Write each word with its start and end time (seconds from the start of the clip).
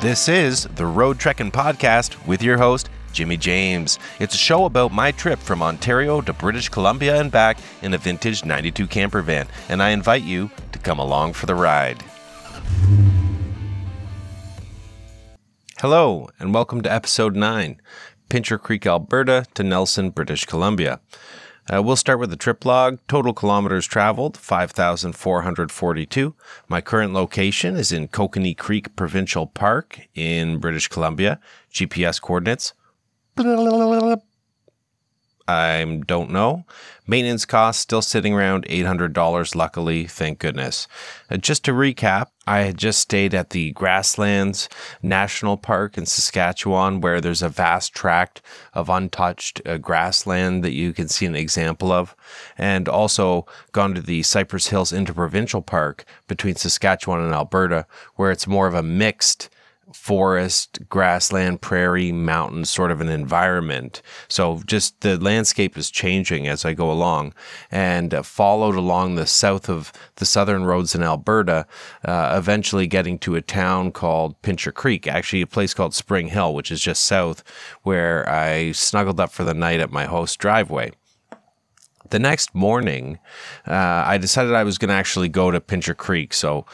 This 0.00 0.28
is 0.28 0.62
the 0.76 0.86
Road 0.86 1.18
Trekking 1.18 1.50
Podcast 1.50 2.24
with 2.24 2.40
your 2.40 2.56
host, 2.56 2.88
Jimmy 3.12 3.36
James. 3.36 3.98
It's 4.20 4.36
a 4.36 4.38
show 4.38 4.64
about 4.64 4.92
my 4.92 5.10
trip 5.10 5.40
from 5.40 5.60
Ontario 5.60 6.20
to 6.20 6.32
British 6.32 6.68
Columbia 6.68 7.20
and 7.20 7.32
back 7.32 7.58
in 7.82 7.92
a 7.92 7.98
vintage 7.98 8.44
92 8.44 8.86
camper 8.86 9.22
van, 9.22 9.48
and 9.68 9.82
I 9.82 9.90
invite 9.90 10.22
you 10.22 10.52
to 10.70 10.78
come 10.78 11.00
along 11.00 11.32
for 11.32 11.46
the 11.46 11.56
ride. 11.56 12.04
Hello, 15.80 16.28
and 16.38 16.54
welcome 16.54 16.80
to 16.82 16.92
episode 16.92 17.34
9 17.34 17.80
Pincher 18.28 18.56
Creek, 18.56 18.86
Alberta 18.86 19.46
to 19.54 19.64
Nelson, 19.64 20.10
British 20.10 20.44
Columbia. 20.44 21.00
Uh, 21.72 21.82
we'll 21.82 21.96
start 21.96 22.18
with 22.18 22.30
the 22.30 22.36
trip 22.36 22.64
log. 22.64 22.98
Total 23.08 23.34
kilometers 23.34 23.86
traveled 23.86 24.36
5,442. 24.36 26.34
My 26.68 26.80
current 26.80 27.12
location 27.12 27.76
is 27.76 27.92
in 27.92 28.08
Kokanee 28.08 28.56
Creek 28.56 28.96
Provincial 28.96 29.46
Park 29.46 30.08
in 30.14 30.58
British 30.58 30.88
Columbia. 30.88 31.40
GPS 31.72 32.20
coordinates. 32.20 32.72
I 35.48 36.02
don't 36.06 36.30
know. 36.30 36.66
Maintenance 37.06 37.46
costs 37.46 37.80
still 37.80 38.02
sitting 38.02 38.34
around 38.34 38.66
$800, 38.66 39.54
luckily, 39.54 40.06
thank 40.06 40.40
goodness. 40.40 40.86
Uh, 41.30 41.38
just 41.38 41.64
to 41.64 41.72
recap, 41.72 42.26
I 42.46 42.58
had 42.60 42.76
just 42.76 43.00
stayed 43.00 43.32
at 43.32 43.48
the 43.48 43.72
Grasslands 43.72 44.68
National 45.02 45.56
Park 45.56 45.96
in 45.96 46.04
Saskatchewan, 46.04 47.00
where 47.00 47.22
there's 47.22 47.40
a 47.40 47.48
vast 47.48 47.94
tract 47.94 48.42
of 48.74 48.90
untouched 48.90 49.62
uh, 49.64 49.78
grassland 49.78 50.62
that 50.64 50.74
you 50.74 50.92
can 50.92 51.08
see 51.08 51.24
an 51.24 51.34
example 51.34 51.92
of, 51.92 52.14
and 52.58 52.86
also 52.86 53.46
gone 53.72 53.94
to 53.94 54.02
the 54.02 54.22
Cypress 54.22 54.66
Hills 54.66 54.92
Interprovincial 54.92 55.62
Park 55.62 56.04
between 56.26 56.56
Saskatchewan 56.56 57.22
and 57.22 57.32
Alberta, 57.32 57.86
where 58.16 58.30
it's 58.30 58.46
more 58.46 58.66
of 58.66 58.74
a 58.74 58.82
mixed 58.82 59.48
forest, 59.92 60.78
grassland, 60.88 61.60
prairie, 61.60 62.12
mountain 62.12 62.64
sort 62.64 62.90
of 62.90 63.00
an 63.00 63.08
environment. 63.08 64.02
So 64.28 64.62
just 64.66 65.00
the 65.00 65.18
landscape 65.18 65.76
is 65.76 65.90
changing 65.90 66.46
as 66.46 66.64
I 66.64 66.74
go 66.74 66.90
along 66.90 67.34
and 67.70 68.12
uh, 68.12 68.22
followed 68.22 68.74
along 68.74 69.14
the 69.14 69.26
south 69.26 69.68
of 69.68 69.92
the 70.16 70.26
southern 70.26 70.64
roads 70.64 70.94
in 70.94 71.02
Alberta, 71.02 71.66
uh, 72.04 72.34
eventually 72.36 72.86
getting 72.86 73.18
to 73.20 73.36
a 73.36 73.42
town 73.42 73.92
called 73.92 74.40
Pincher 74.42 74.72
Creek, 74.72 75.06
actually 75.06 75.42
a 75.42 75.46
place 75.46 75.74
called 75.74 75.94
Spring 75.94 76.28
Hill, 76.28 76.54
which 76.54 76.70
is 76.70 76.80
just 76.80 77.04
south 77.04 77.42
where 77.82 78.28
I 78.28 78.72
snuggled 78.72 79.20
up 79.20 79.32
for 79.32 79.44
the 79.44 79.54
night 79.54 79.80
at 79.80 79.90
my 79.90 80.04
host's 80.04 80.36
driveway 80.36 80.92
the 82.10 82.18
next 82.18 82.54
morning, 82.54 83.18
uh, 83.66 84.02
I 84.06 84.18
decided 84.18 84.54
I 84.54 84.64
was 84.64 84.78
going 84.78 84.88
to 84.88 84.94
actually 84.94 85.28
go 85.28 85.50
to 85.50 85.60
Pincher 85.60 85.94
Creek. 85.94 86.32
So 86.32 86.64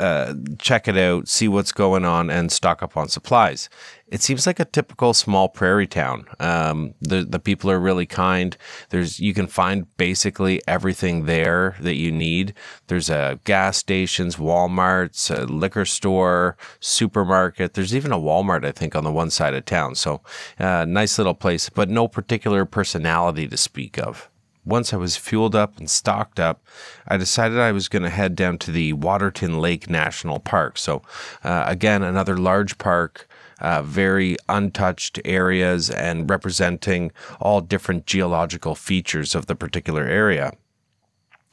uh, 0.00 0.34
check 0.58 0.88
it 0.88 0.96
out, 0.96 1.28
see 1.28 1.48
what's 1.48 1.72
going 1.72 2.04
on, 2.04 2.30
and 2.30 2.50
stock 2.50 2.82
up 2.82 2.96
on 2.96 3.08
supplies. 3.08 3.68
It 4.08 4.22
seems 4.22 4.46
like 4.46 4.60
a 4.60 4.64
typical 4.64 5.14
small 5.14 5.48
prairie 5.48 5.86
town. 5.86 6.26
Um, 6.38 6.94
the 7.00 7.24
the 7.24 7.38
people 7.38 7.70
are 7.70 7.80
really 7.80 8.06
kind. 8.06 8.56
There's 8.90 9.18
you 9.18 9.34
can 9.34 9.46
find 9.46 9.86
basically 9.96 10.60
everything 10.68 11.26
there 11.26 11.76
that 11.80 11.96
you 11.96 12.12
need. 12.12 12.54
There's 12.86 13.10
uh, 13.10 13.36
gas 13.44 13.78
stations, 13.78 14.36
WalMarts, 14.36 15.36
a 15.36 15.44
liquor 15.46 15.84
store, 15.84 16.56
supermarket. 16.80 17.74
There's 17.74 17.94
even 17.94 18.12
a 18.12 18.18
Walmart, 18.18 18.64
I 18.64 18.72
think, 18.72 18.94
on 18.94 19.04
the 19.04 19.12
one 19.12 19.30
side 19.30 19.54
of 19.54 19.64
town. 19.64 19.94
So, 19.94 20.20
uh, 20.58 20.84
nice 20.84 21.18
little 21.18 21.34
place, 21.34 21.68
but 21.68 21.88
no 21.88 22.06
particular 22.06 22.64
personality 22.64 23.48
to 23.48 23.56
speak 23.56 23.98
of 23.98 24.28
once 24.64 24.92
I 24.92 24.96
was 24.96 25.16
fueled 25.16 25.54
up 25.54 25.78
and 25.78 25.88
stocked 25.88 26.40
up, 26.40 26.64
I 27.06 27.16
decided 27.16 27.58
I 27.58 27.72
was 27.72 27.88
going 27.88 28.02
to 28.02 28.10
head 28.10 28.34
down 28.34 28.58
to 28.58 28.70
the 28.70 28.92
Waterton 28.92 29.58
Lake 29.58 29.88
National 29.90 30.38
Park. 30.40 30.78
So, 30.78 31.02
uh, 31.42 31.64
again, 31.66 32.02
another 32.02 32.36
large 32.36 32.78
park, 32.78 33.28
uh, 33.60 33.82
very 33.82 34.36
untouched 34.48 35.20
areas 35.24 35.90
and 35.90 36.28
representing 36.28 37.12
all 37.40 37.60
different 37.60 38.06
geological 38.06 38.74
features 38.74 39.34
of 39.34 39.46
the 39.46 39.54
particular 39.54 40.04
area. 40.04 40.52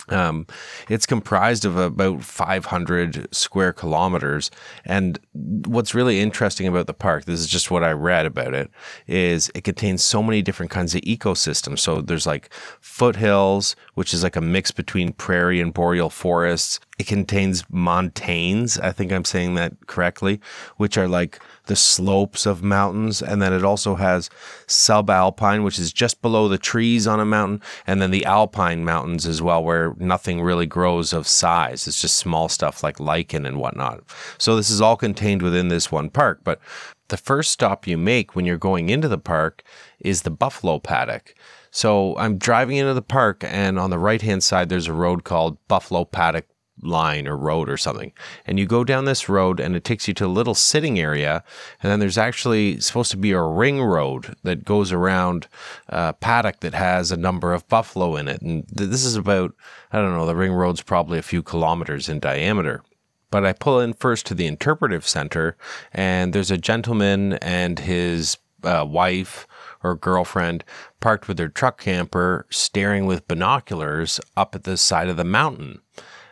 Um, 0.10 0.48
it's 0.90 1.06
comprised 1.06 1.66
of 1.66 1.78
about 1.78 2.24
500 2.24 3.34
square 3.34 3.74
kilometers. 3.74 4.52
And 4.86 5.20
what's 5.34 5.96
really 5.96 6.20
interesting 6.20 6.68
about 6.68 6.88
the 6.88 6.94
park, 6.94 7.26
this 7.26 7.40
is 7.40 7.48
just 7.48 7.72
what 7.72 7.84
I 7.84 7.92
read 7.92 8.26
about 8.26 8.54
it, 8.54 8.70
is 9.08 9.52
it 9.56 9.64
contains 9.64 10.04
so 10.04 10.22
many 10.22 10.42
different 10.42 10.72
kinds 10.72 10.96
of 10.96 11.02
ecosystems. 11.02 11.80
So 11.80 12.02
there's 12.02 12.26
like 12.26 12.54
foothills, 12.80 13.76
which 13.94 14.14
is 14.14 14.24
like 14.24 14.36
a 14.36 14.42
mix 14.42 14.72
between 14.72 15.14
prairie 15.14 15.62
and 15.62 15.74
boreal 15.74 16.10
forests. 16.10 16.80
It 17.02 17.08
contains 17.08 17.64
montagnes, 17.64 18.80
I 18.80 18.92
think 18.92 19.12
I'm 19.12 19.26
saying 19.26 19.56
that 19.56 19.88
correctly, 19.88 20.40
which 20.78 21.00
are 21.00 21.08
like 21.08 21.40
the 21.66 21.76
slopes 21.76 22.46
of 22.46 22.62
mountains. 22.62 23.24
And 23.24 23.42
then 23.42 23.54
it 23.54 23.66
also 23.66 23.96
has 23.96 24.30
subalpine, 24.68 25.64
which 25.64 25.80
is 25.80 25.92
just 25.92 26.22
below 26.22 26.48
the 26.48 26.60
trees 26.60 27.08
on 27.08 27.20
a 27.20 27.26
mountain. 27.26 27.60
And 27.88 28.04
then 28.04 28.12
the 28.12 28.24
alpine 28.24 28.86
mountains 28.86 29.26
as 29.26 29.42
well, 29.42 29.64
where 29.64 29.96
nothing 29.98 30.44
really 30.44 30.68
grows 30.68 31.12
of 31.12 31.28
size. 31.28 31.88
It's 31.88 32.00
just 32.00 32.18
small 32.18 32.48
stuff 32.48 32.84
like 32.84 33.00
lichen 33.00 33.48
and 33.48 33.58
whatnot. 33.58 34.04
So 34.38 34.56
this 34.56 34.70
is 34.70 34.80
all 34.80 34.96
contained 34.96 35.42
within 35.42 35.70
this 35.70 35.92
one 35.92 36.12
park. 36.12 36.42
But 36.44 36.60
the 37.08 37.18
first 37.18 37.50
stop 37.50 37.88
you 37.88 37.98
make 37.98 38.36
when 38.36 38.46
you're 38.46 38.60
going 38.60 38.90
into 38.90 39.08
the 39.08 39.18
park 39.18 39.64
is 40.00 40.22
the 40.22 40.30
buffalo 40.30 40.78
paddock. 40.78 41.34
So 41.72 42.16
I'm 42.18 42.38
driving 42.38 42.78
into 42.78 42.94
the 42.94 43.02
park, 43.02 43.44
and 43.48 43.80
on 43.80 43.90
the 43.90 43.98
right 43.98 44.22
hand 44.22 44.44
side, 44.44 44.70
there's 44.70 44.88
a 44.88 44.94
road 44.94 45.24
called 45.24 45.58
Buffalo 45.70 46.04
Paddock 46.04 46.46
line 46.82 47.28
or 47.28 47.38
road 47.38 47.70
or 47.70 47.78
something. 47.78 48.12
And 48.46 48.60
you 48.60 48.66
go 48.66 48.84
down 48.84 49.06
this 49.06 49.30
road 49.30 49.60
and 49.60 49.76
it 49.76 49.84
takes 49.84 50.08
you 50.08 50.14
to 50.16 50.26
a 50.26 50.28
little 50.28 50.56
sitting 50.56 51.00
area. 51.00 51.44
And 51.82 51.92
then 51.92 52.00
there's 52.00 52.18
actually 52.18 52.80
supposed 52.80 53.12
to 53.12 53.18
be 53.18 53.32
a 53.32 53.42
ring 53.42 53.82
road 53.82 54.36
that 54.44 54.66
goes 54.66 54.92
around 54.92 55.48
a 55.90 56.14
paddock 56.14 56.60
that 56.62 56.74
has 56.74 57.12
a 57.12 57.18
number 57.18 57.54
of 57.54 57.68
buffalo 57.68 58.16
in 58.16 58.28
it. 58.28 58.42
And 58.42 58.66
this 58.68 59.06
is 59.06 59.16
about, 59.16 59.54
I 59.92 60.00
don't 60.00 60.14
know, 60.14 60.26
the 60.26 60.36
ring 60.36 60.54
road's 60.54 60.82
probably 60.82 61.20
a 61.20 61.24
few 61.24 61.44
kilometers 61.44 62.10
in 62.10 62.20
diameter. 62.20 62.84
But 63.30 63.46
I 63.46 63.54
pull 63.54 63.80
in 63.80 63.94
first 63.94 64.26
to 64.26 64.36
the 64.36 64.46
interpretive 64.46 65.08
center, 65.08 65.56
and 65.94 66.34
there's 66.34 66.52
a 66.52 66.58
gentleman 66.58 67.34
and 67.36 67.80
his 67.80 68.38
uh, 68.64 68.86
wife 68.88 69.48
or 69.84 69.96
girlfriend 69.96 70.64
parked 71.00 71.28
with 71.28 71.38
their 71.38 71.50
truck 71.50 71.82
camper 71.82 72.46
staring 72.50 73.06
with 73.06 73.28
binoculars 73.28 74.20
up 74.38 74.54
at 74.54 74.64
the 74.64 74.78
side 74.78 75.10
of 75.10 75.18
the 75.18 75.24
mountain. 75.24 75.82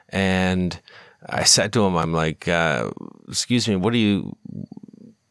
And 0.10 0.80
I 1.28 1.44
said 1.44 1.74
to 1.74 1.86
him, 1.86 1.96
I'm 1.96 2.14
like, 2.14 2.48
uh, 2.48 2.92
excuse 3.28 3.68
me, 3.68 3.76
what 3.76 3.94
are 3.94 3.98
you, 3.98 4.36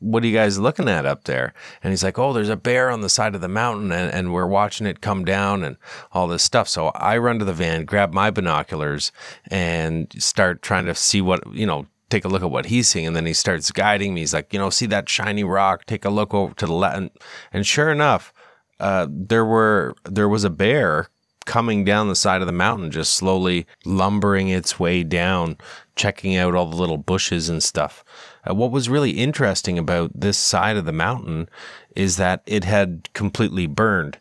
what 0.01 0.23
are 0.23 0.27
you 0.27 0.35
guys 0.35 0.59
looking 0.59 0.89
at 0.89 1.07
up 1.07 1.25
there? 1.25 1.55
And 1.83 1.91
he's 1.91 2.05
like, 2.05 2.19
oh, 2.19 2.33
there's 2.33 2.49
a 2.49 2.57
bear 2.57 2.91
on 2.91 3.01
the 3.01 3.09
side 3.09 3.35
of 3.35 3.41
the 3.41 3.49
mountain 3.49 3.91
and, 3.91 4.13
and 4.13 4.33
we're 4.33 4.47
watching 4.47 4.87
it 4.87 5.01
come 5.01 5.25
down 5.25 5.65
and 5.65 5.77
all 6.13 6.27
this 6.27 6.43
stuff. 6.43 6.69
So 6.69 6.89
I 6.89 7.19
run 7.19 7.39
to 7.39 7.45
the 7.45 7.53
van, 7.53 7.85
grab 7.85 8.13
my 8.13 8.31
binoculars 8.31 9.13
and 9.51 10.13
start 10.19 10.63
trying 10.63 10.87
to 10.87 10.95
see 10.95 11.21
what, 11.21 11.41
you 11.53 11.67
know, 11.67 11.87
take 12.11 12.25
a 12.25 12.29
look 12.29 12.43
at 12.43 12.51
what 12.51 12.67
he's 12.67 12.89
seeing. 12.89 13.07
And 13.07 13.17
then 13.17 13.27
he 13.27 13.35
starts 13.35 13.71
guiding 13.71 14.15
me. 14.15 14.21
He's 14.21 14.35
like, 14.35 14.53
you 14.53 14.59
know, 14.59 14.71
see 14.71 14.87
that 14.87 15.09
shiny 15.09 15.45
rock, 15.45 15.85
take 15.85 16.05
a 16.05 16.11
look 16.11 16.33
over 16.33 16.55
to 16.55 16.67
the 16.67 16.73
left. 16.73 16.97
And, 16.97 17.11
and 17.53 17.67
sure 17.67 17.91
enough, 17.91 18.33
uh, 18.81 19.09
there 19.11 19.45
were, 19.45 19.95
there 20.05 20.29
was 20.29 20.45
a 20.45 20.51
bear 20.51 21.09
coming 21.49 21.83
down 21.83 22.09
the 22.09 22.15
side 22.15 22.43
of 22.43 22.47
the 22.47 22.53
mountain, 22.53 22.91
just 22.91 23.15
slowly 23.15 23.67
lumbering 23.87 24.49
its 24.49 24.79
way 24.79 25.03
down, 25.03 25.57
checking 25.97 26.37
out 26.37 26.55
all 26.55 26.67
the 26.67 26.77
little 26.77 26.99
bushes 26.99 27.49
and 27.49 27.63
stuff. 27.63 28.05
Uh, 28.49 28.55
what 28.55 28.71
was 28.71 28.91
really 28.91 29.13
interesting 29.13 29.79
about 29.79 30.11
this 30.15 30.37
side 30.37 30.77
of 30.77 30.85
the 30.85 30.93
mountain 30.93 31.49
is 31.97 32.19
that 32.19 32.43
it 32.45 32.65
had 32.65 33.09
completely 33.15 33.67
burned. 33.67 34.19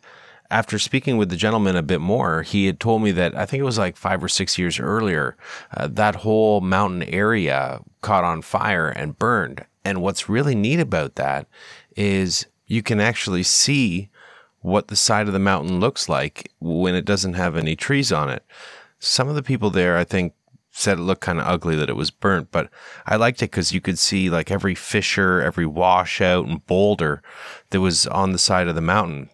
After 0.50 0.78
speaking 0.78 1.18
with 1.18 1.28
the 1.28 1.36
gentleman 1.36 1.76
a 1.76 1.82
bit 1.82 2.00
more, 2.00 2.40
he 2.40 2.64
had 2.64 2.80
told 2.80 3.02
me 3.02 3.10
that 3.12 3.36
I 3.36 3.44
think 3.44 3.60
it 3.60 3.64
was 3.64 3.76
like 3.76 3.98
five 3.98 4.24
or 4.24 4.28
six 4.30 4.56
years 4.56 4.80
earlier, 4.80 5.36
uh, 5.76 5.86
that 5.88 6.16
whole 6.16 6.62
mountain 6.62 7.02
area 7.02 7.80
caught 8.00 8.24
on 8.24 8.40
fire 8.40 8.88
and 8.88 9.18
burned. 9.18 9.66
And 9.84 10.00
what's 10.00 10.30
really 10.30 10.54
neat 10.54 10.80
about 10.80 11.16
that 11.16 11.46
is 11.94 12.46
you 12.66 12.82
can 12.82 13.00
actually 13.00 13.42
see 13.42 14.08
what 14.60 14.88
the 14.88 14.96
side 14.96 15.26
of 15.26 15.32
the 15.32 15.38
mountain 15.38 15.80
looks 15.80 16.08
like 16.08 16.50
when 16.60 16.94
it 16.94 17.04
doesn't 17.04 17.34
have 17.34 17.56
any 17.56 17.76
trees 17.76 18.12
on 18.12 18.28
it. 18.30 18.44
Some 18.98 19.28
of 19.28 19.34
the 19.34 19.42
people 19.42 19.70
there, 19.70 19.96
I 19.96 20.04
think, 20.04 20.34
said 20.70 20.98
it 20.98 21.02
looked 21.02 21.22
kind 21.22 21.40
of 21.40 21.46
ugly 21.46 21.76
that 21.76 21.90
it 21.90 21.96
was 21.96 22.10
burnt, 22.10 22.50
but 22.50 22.68
I 23.06 23.16
liked 23.16 23.42
it 23.42 23.50
because 23.50 23.72
you 23.72 23.80
could 23.80 23.98
see 23.98 24.30
like 24.30 24.50
every 24.50 24.74
fissure, 24.74 25.40
every 25.40 25.66
washout 25.66 26.46
and 26.46 26.64
boulder 26.66 27.22
that 27.70 27.80
was 27.80 28.06
on 28.06 28.32
the 28.32 28.38
side 28.38 28.68
of 28.68 28.74
the 28.74 28.80
mountain. 28.80 29.30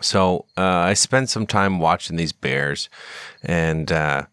So 0.00 0.46
uh, 0.56 0.62
I 0.62 0.94
spent 0.94 1.30
some 1.30 1.46
time 1.46 1.78
watching 1.78 2.16
these 2.16 2.32
bears, 2.32 2.88
and 3.42 3.92
uh, 3.92 4.26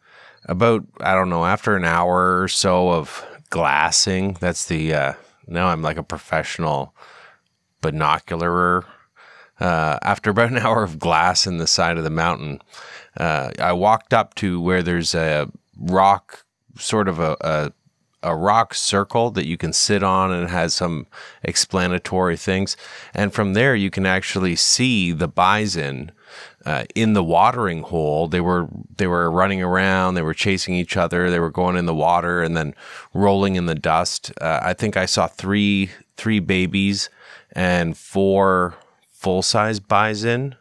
about 0.46 0.86
I 1.00 1.14
don't 1.14 1.30
know 1.30 1.46
after 1.46 1.76
an 1.76 1.86
hour 1.86 2.42
or 2.42 2.48
so 2.48 2.92
of 2.92 3.26
glassing. 3.50 4.38
That's 4.40 4.66
the 4.66 4.94
uh, 4.94 5.14
now 5.48 5.68
I'm 5.68 5.82
like 5.82 5.98
a 5.98 6.04
professional 6.04 6.96
binocularer 7.82 8.86
uh, 9.62 10.00
after 10.02 10.32
about 10.32 10.50
an 10.52 10.58
hour 10.66 10.84
of 10.84 11.00
glass 11.00 11.48
in 11.48 11.58
the 11.58 11.68
side 11.68 11.98
of 11.98 12.04
the 12.04 12.10
mountain, 12.10 12.62
uh, 13.18 13.52
I 13.60 13.74
walked 13.74 14.14
up 14.14 14.36
to 14.36 14.60
where 14.60 14.84
there's 14.84 15.14
a 15.14 15.50
rock, 15.78 16.46
sort 16.78 17.08
of 17.08 17.20
a, 17.20 17.38
a, 17.42 17.72
a 18.24 18.36
rock 18.36 18.74
circle 18.74 19.32
that 19.32 19.48
you 19.48 19.58
can 19.58 19.74
sit 19.74 20.04
on 20.04 20.32
and 20.32 20.50
has 20.50 20.74
some 20.74 21.08
explanatory 21.44 22.38
things. 22.38 22.76
And 23.14 23.34
from 23.34 23.54
there, 23.54 23.76
you 23.76 23.90
can 23.90 24.06
actually 24.06 24.56
see 24.56 25.12
the 25.12 25.28
bison 25.28 26.12
uh, 26.66 26.86
in 26.96 27.14
the 27.14 27.24
watering 27.24 27.82
hole. 27.82 28.28
They 28.28 28.42
were 28.42 28.68
they 28.98 29.08
were 29.08 29.30
running 29.30 29.62
around. 29.62 30.14
They 30.14 30.22
were 30.22 30.34
chasing 30.34 30.76
each 30.76 30.96
other. 30.96 31.30
They 31.30 31.40
were 31.40 31.50
going 31.50 31.76
in 31.76 31.88
the 31.88 31.96
water 31.96 32.42
and 32.42 32.56
then 32.56 32.74
rolling 33.14 33.56
in 33.56 33.66
the 33.66 33.76
dust. 33.76 34.32
Uh, 34.40 34.60
I 34.62 34.74
think 34.74 34.96
I 34.96 35.06
saw 35.06 35.28
three 35.28 35.90
three 36.18 36.40
babies 36.40 37.10
and 37.54 37.98
four 37.98 38.76
full 39.22 39.44
size 39.44 39.80
bison, 39.80 40.56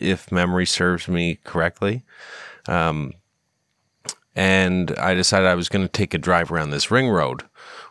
if 0.00 0.32
memory 0.32 0.66
serves 0.66 1.06
me 1.06 1.38
correctly. 1.44 2.02
Um, 2.66 3.12
and 4.34 4.98
I 4.98 5.14
decided 5.14 5.46
I 5.46 5.54
was 5.54 5.68
going 5.68 5.84
to 5.84 5.92
take 5.92 6.12
a 6.12 6.18
drive 6.18 6.50
around 6.50 6.70
this 6.70 6.90
ring 6.90 7.08
road. 7.08 7.44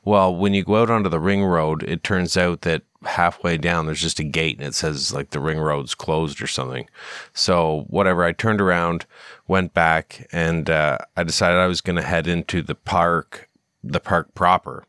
Well, 0.04 0.36
when 0.36 0.54
you 0.54 0.66
go 0.66 0.81
out 0.81 0.89
onto 0.89 1.10
the 1.10 1.19
ring 1.21 1.44
road, 1.44 1.83
it 1.83 2.04
turns 2.04 2.36
out 2.36 2.62
that 2.62 2.81
halfway 3.06 3.57
down 3.57 3.86
there's 3.86 4.01
just 4.01 4.19
a 4.19 4.25
gate 4.25 4.57
and 4.57 4.68
it 4.68 4.75
says 4.75 5.13
like 5.13 5.30
the 5.30 5.39
ring 5.39 5.60
road's 5.60 5.95
closed 5.95 6.42
or 6.42 6.48
something. 6.48 6.89
So 7.33 7.86
whatever, 7.88 8.25
I 8.25 8.33
turned 8.33 8.60
around, 8.60 9.06
went 9.48 9.74
back, 9.74 10.27
and 10.33 10.69
uh, 10.69 10.98
I 11.16 11.24
decided 11.24 11.60
I 11.60 11.68
was 11.68 11.80
going 11.80 11.95
to 11.95 12.01
head 12.01 12.27
into 12.27 12.62
the 12.62 12.75
park, 12.75 13.48
the 13.81 14.01
park 14.01 14.33
proper. 14.33 14.83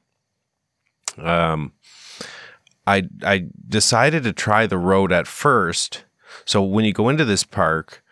Um, 1.19 1.73
I 2.91 3.09
I 3.23 3.47
decided 3.69 4.23
to 4.25 4.33
try 4.33 4.67
the 4.67 4.79
road 4.79 5.13
at 5.13 5.27
first. 5.27 6.05
So 6.45 6.63
when 6.63 6.85
you 6.85 6.93
go 6.93 7.09
into 7.09 7.25
this 7.25 7.45
park, 7.45 8.03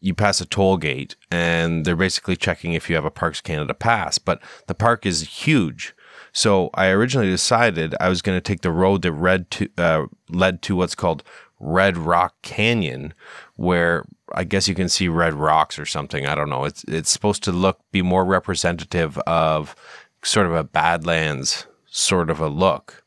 you 0.00 0.14
pass 0.14 0.40
a 0.40 0.46
toll 0.46 0.76
gate 0.76 1.16
and 1.30 1.84
they're 1.84 1.96
basically 1.96 2.36
checking 2.36 2.72
if 2.72 2.88
you 2.88 2.96
have 2.96 3.04
a 3.04 3.10
Parks 3.10 3.40
Canada 3.40 3.74
pass. 3.74 4.18
But 4.18 4.40
the 4.66 4.74
park 4.74 5.06
is 5.06 5.22
huge. 5.22 5.94
So 6.32 6.70
I 6.74 6.88
originally 6.88 7.30
decided 7.30 7.94
I 7.98 8.08
was 8.08 8.22
going 8.22 8.36
to 8.36 8.42
take 8.42 8.60
the 8.60 8.70
road 8.70 9.02
that 9.02 9.12
led 9.12 9.50
to, 9.52 9.68
uh, 9.78 10.06
led 10.28 10.62
to 10.62 10.76
what's 10.76 10.94
called 10.94 11.24
Red 11.58 11.96
Rock 11.96 12.34
Canyon, 12.42 13.14
where 13.56 14.04
I 14.34 14.44
guess 14.44 14.68
you 14.68 14.74
can 14.74 14.88
see 14.88 15.08
red 15.08 15.34
rocks 15.34 15.78
or 15.78 15.86
something. 15.86 16.26
I 16.26 16.34
don't 16.34 16.50
know. 16.50 16.64
It's 16.64 16.84
it's 16.84 17.10
supposed 17.10 17.42
to 17.44 17.52
look 17.52 17.80
be 17.90 18.02
more 18.02 18.24
representative 18.24 19.18
of 19.26 19.74
sort 20.22 20.46
of 20.46 20.54
a 20.54 20.64
Badlands 20.64 21.66
sort 21.86 22.28
of 22.28 22.40
a 22.40 22.48
look. 22.48 23.02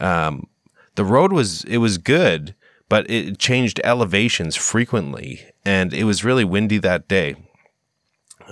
Um, 0.00 0.48
the 0.94 1.04
road 1.04 1.32
was 1.32 1.64
it 1.64 1.78
was 1.78 1.98
good, 1.98 2.54
but 2.88 3.08
it 3.10 3.38
changed 3.38 3.80
elevations 3.84 4.56
frequently, 4.56 5.44
and 5.64 5.92
it 5.92 6.04
was 6.04 6.24
really 6.24 6.44
windy 6.44 6.78
that 6.78 7.08
day. 7.08 7.36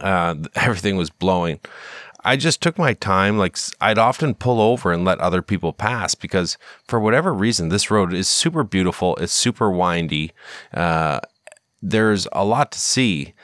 Uh, 0.00 0.37
everything 0.55 0.97
was 0.97 1.11
blowing. 1.11 1.61
I 2.25 2.37
just 2.37 2.61
took 2.61 2.79
my 2.79 2.94
time. 2.94 3.37
Like 3.39 3.59
I'd 3.81 3.99
often 3.99 4.35
pull 4.35 4.61
over 4.61 4.93
and 4.93 5.05
let 5.05 5.19
other 5.19 5.43
people 5.43 5.73
pass 5.73 6.15
because 6.15 6.56
for 6.87 7.00
whatever 7.00 7.33
reason, 7.33 7.69
this 7.69 7.91
road 7.91 8.12
is 8.12 8.29
super 8.29 8.65
beautiful. 8.65 9.17
It's 9.17 9.33
super 9.33 9.71
windy. 9.71 10.33
Uh, 10.73 11.21
there's 11.81 12.29
a 12.33 12.44
lot 12.44 12.71
to 12.73 12.79
see, 12.79 13.35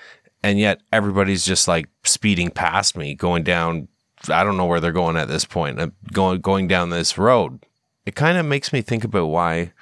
and 0.43 0.59
yet 0.59 0.81
everybody's 0.93 1.45
just 1.45 1.67
like 1.67 1.89
speeding 2.05 2.51
past 2.51 2.97
me, 2.97 3.15
going 3.15 3.43
down. 3.43 3.89
I 4.29 4.45
don't 4.45 4.57
know 4.57 4.67
where 4.67 4.81
they're 4.81 4.93
going 4.93 5.17
at 5.17 5.29
this 5.29 5.45
point. 5.45 5.81
Uh, 5.81 5.89
going 6.13 6.41
going 6.41 6.69
down 6.69 6.91
this 6.91 7.19
road. 7.19 7.65
It 8.09 8.15
kind 8.15 8.39
of 8.39 8.47
makes 8.47 8.73
me 8.73 8.81
think 8.81 9.05
about 9.05 9.27
why 9.27 9.75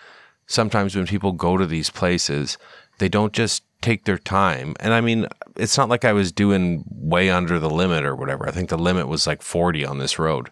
sometimes 0.49 0.96
when 0.96 1.06
people 1.06 1.31
go 1.31 1.56
to 1.56 1.64
these 1.64 1.90
places, 1.90 2.58
they 2.99 3.08
don't 3.08 3.32
just 3.32 3.62
take 3.82 4.05
their 4.05 4.19
time. 4.19 4.75
And 4.81 4.93
I 4.93 5.00
mean, 5.00 5.28
it's 5.55 5.78
not 5.78 5.88
like 5.88 6.05
I 6.05 6.12
was 6.12 6.32
doing 6.32 6.82
way 6.90 7.31
under 7.31 7.61
the 7.61 7.70
limit 7.70 8.05
or 8.05 8.17
whatever. 8.17 8.49
I 8.49 8.50
think 8.50 8.69
the 8.69 8.76
limit 8.76 9.06
was 9.06 9.28
like 9.28 9.43
40 9.43 9.87
on 9.87 9.99
this 9.99 10.19
road. 10.19 10.50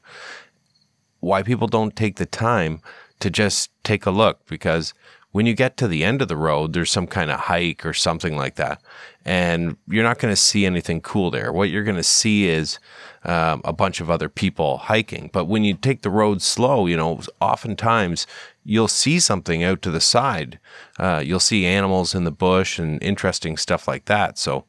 Why 1.18 1.42
people 1.42 1.66
don't 1.66 1.96
take 1.96 2.14
the 2.14 2.26
time 2.26 2.80
to 3.18 3.28
just 3.28 3.70
take 3.82 4.06
a 4.06 4.12
look 4.12 4.46
because 4.46 4.94
when 5.34 5.46
you 5.46 5.54
get 5.54 5.76
to 5.76 5.88
the 5.88 6.04
end 6.04 6.22
of 6.22 6.28
the 6.28 6.36
road, 6.36 6.74
there's 6.74 6.92
some 6.92 7.08
kind 7.08 7.28
of 7.28 7.40
hike 7.40 7.84
or 7.84 7.92
something 7.92 8.36
like 8.36 8.54
that. 8.54 8.80
And 9.24 9.76
you're 9.88 10.04
not 10.04 10.20
going 10.20 10.30
to 10.30 10.40
see 10.40 10.64
anything 10.64 11.00
cool 11.00 11.32
there. 11.32 11.52
What 11.52 11.70
you're 11.70 11.82
going 11.82 11.96
to 11.96 12.04
see 12.04 12.48
is 12.48 12.78
um, 13.24 13.60
a 13.64 13.72
bunch 13.72 14.00
of 14.00 14.08
other 14.08 14.28
people 14.28 14.78
hiking. 14.78 15.30
But 15.32 15.46
when 15.46 15.64
you 15.64 15.74
take 15.74 16.02
the 16.02 16.10
road 16.10 16.40
slow, 16.40 16.86
you 16.86 16.96
know, 16.96 17.20
oftentimes 17.40 18.28
you'll 18.62 18.86
see 18.86 19.18
something 19.18 19.64
out 19.64 19.82
to 19.82 19.90
the 19.90 20.00
side. 20.00 20.60
Uh, 21.00 21.20
you'll 21.26 21.40
see 21.40 21.66
animals 21.66 22.14
in 22.14 22.22
the 22.22 22.30
bush 22.30 22.78
and 22.78 23.02
interesting 23.02 23.56
stuff 23.56 23.88
like 23.88 24.04
that. 24.04 24.38
So, 24.38 24.66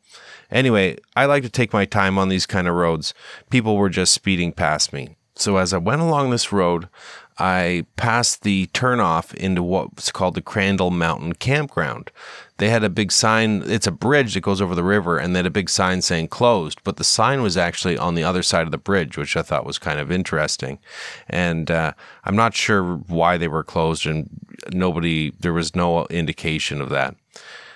anyway, 0.50 0.98
I 1.16 1.26
like 1.26 1.44
to 1.44 1.50
take 1.50 1.74
my 1.74 1.86
time 1.86 2.18
on 2.18 2.30
these 2.30 2.48
kind 2.48 2.68
of 2.68 2.74
roads. 2.74 3.14
People 3.52 3.78
were 3.78 3.90
just 3.90 4.16
speeding 4.16 4.52
past 4.52 4.92
me. 4.94 5.16
So, 5.36 5.58
as 5.58 5.74
I 5.74 5.78
went 5.78 6.02
along 6.02 6.32
this 6.32 6.52
road, 6.52 6.90
I 7.38 7.86
passed 7.98 8.44
the 8.44 8.68
turnoff 8.68 9.34
into 9.34 9.62
what's 9.62 10.12
called 10.12 10.36
the 10.36 10.42
Crandell 10.42 10.92
Mountain 10.92 11.34
Campground. 11.34 12.10
They 12.58 12.70
had 12.70 12.86
a 12.86 12.90
big 12.90 13.12
sign, 13.12 13.64
it's 13.66 13.88
a 13.88 13.92
bridge 13.92 14.34
that 14.34 14.42
goes 14.42 14.62
over 14.62 14.74
the 14.74 14.84
river, 14.84 15.18
and 15.18 15.36
they 15.36 15.40
had 15.40 15.46
a 15.46 15.52
big 15.52 15.70
sign 15.70 16.02
saying 16.02 16.30
closed, 16.30 16.82
but 16.86 16.96
the 16.96 17.04
sign 17.04 17.42
was 17.42 17.58
actually 17.58 17.98
on 17.98 18.16
the 18.16 18.24
other 18.24 18.42
side 18.42 18.66
of 18.66 18.72
the 18.72 18.78
bridge, 18.78 19.18
which 19.18 19.36
I 19.36 19.42
thought 19.42 19.66
was 19.66 19.78
kind 19.78 20.00
of 20.00 20.12
interesting. 20.12 20.80
And 21.28 21.70
uh, 21.70 21.92
I'm 22.24 22.38
not 22.38 22.54
sure 22.54 22.96
why 22.96 23.38
they 23.38 23.50
were 23.50 23.64
closed, 23.64 24.06
and 24.06 24.30
nobody, 24.72 25.32
there 25.32 25.54
was 25.54 25.76
no 25.76 26.06
indication 26.06 26.80
of 26.80 26.90
that. 26.92 27.16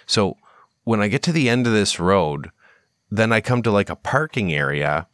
So 0.06 0.38
when 0.86 1.02
I 1.02 1.10
get 1.10 1.22
to 1.24 1.34
the 1.34 1.50
end 1.50 1.68
of 1.68 1.74
this 1.74 2.00
road, 2.00 2.52
then 3.12 3.34
I 3.34 3.42
come 3.42 3.62
to 3.64 3.72
like 3.72 3.90
a 3.90 3.96
parking 3.96 4.54
area 4.54 5.08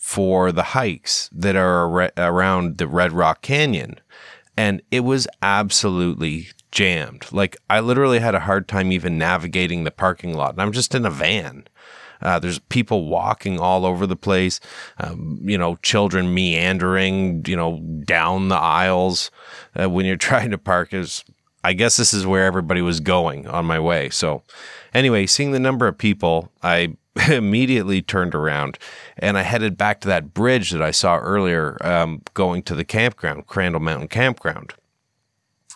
for 0.00 0.50
the 0.50 0.62
hikes 0.62 1.28
that 1.30 1.54
are 1.54 2.10
around 2.16 2.78
the 2.78 2.88
Red 2.88 3.12
Rock 3.12 3.42
Canyon. 3.42 4.00
And 4.56 4.80
it 4.90 5.00
was 5.00 5.28
absolutely 5.42 6.48
jammed. 6.72 7.26
Like, 7.30 7.58
I 7.68 7.80
literally 7.80 8.18
had 8.18 8.34
a 8.34 8.40
hard 8.40 8.66
time 8.66 8.92
even 8.92 9.18
navigating 9.18 9.84
the 9.84 9.90
parking 9.90 10.34
lot. 10.34 10.52
And 10.52 10.62
I'm 10.62 10.72
just 10.72 10.94
in 10.94 11.04
a 11.04 11.10
van. 11.10 11.64
Uh, 12.22 12.38
there's 12.38 12.58
people 12.58 13.08
walking 13.08 13.60
all 13.60 13.84
over 13.84 14.06
the 14.06 14.16
place, 14.16 14.58
um, 14.98 15.38
you 15.42 15.58
know, 15.58 15.76
children 15.76 16.32
meandering, 16.32 17.44
you 17.46 17.56
know, 17.56 17.78
down 18.04 18.48
the 18.48 18.56
aisles 18.56 19.30
uh, 19.78 19.88
when 19.88 20.06
you're 20.06 20.16
trying 20.30 20.50
to 20.50 20.58
park. 20.58 20.94
Is 20.94 21.24
I 21.62 21.74
guess 21.74 21.98
this 21.98 22.14
is 22.14 22.26
where 22.26 22.46
everybody 22.46 22.80
was 22.80 23.00
going 23.00 23.46
on 23.46 23.66
my 23.66 23.78
way. 23.78 24.08
So, 24.08 24.44
anyway, 24.94 25.26
seeing 25.26 25.52
the 25.52 25.60
number 25.60 25.86
of 25.86 25.98
people, 25.98 26.50
I 26.62 26.96
immediately 27.28 28.02
turned 28.02 28.34
around 28.34 28.78
and 29.20 29.38
I 29.38 29.42
headed 29.42 29.76
back 29.76 30.00
to 30.00 30.08
that 30.08 30.34
bridge 30.34 30.70
that 30.70 30.82
I 30.82 30.90
saw 30.90 31.18
earlier 31.18 31.76
um, 31.82 32.22
going 32.34 32.62
to 32.64 32.74
the 32.74 32.84
campground, 32.84 33.46
Crandell 33.46 33.80
Mountain 33.80 34.08
Campground. 34.08 34.74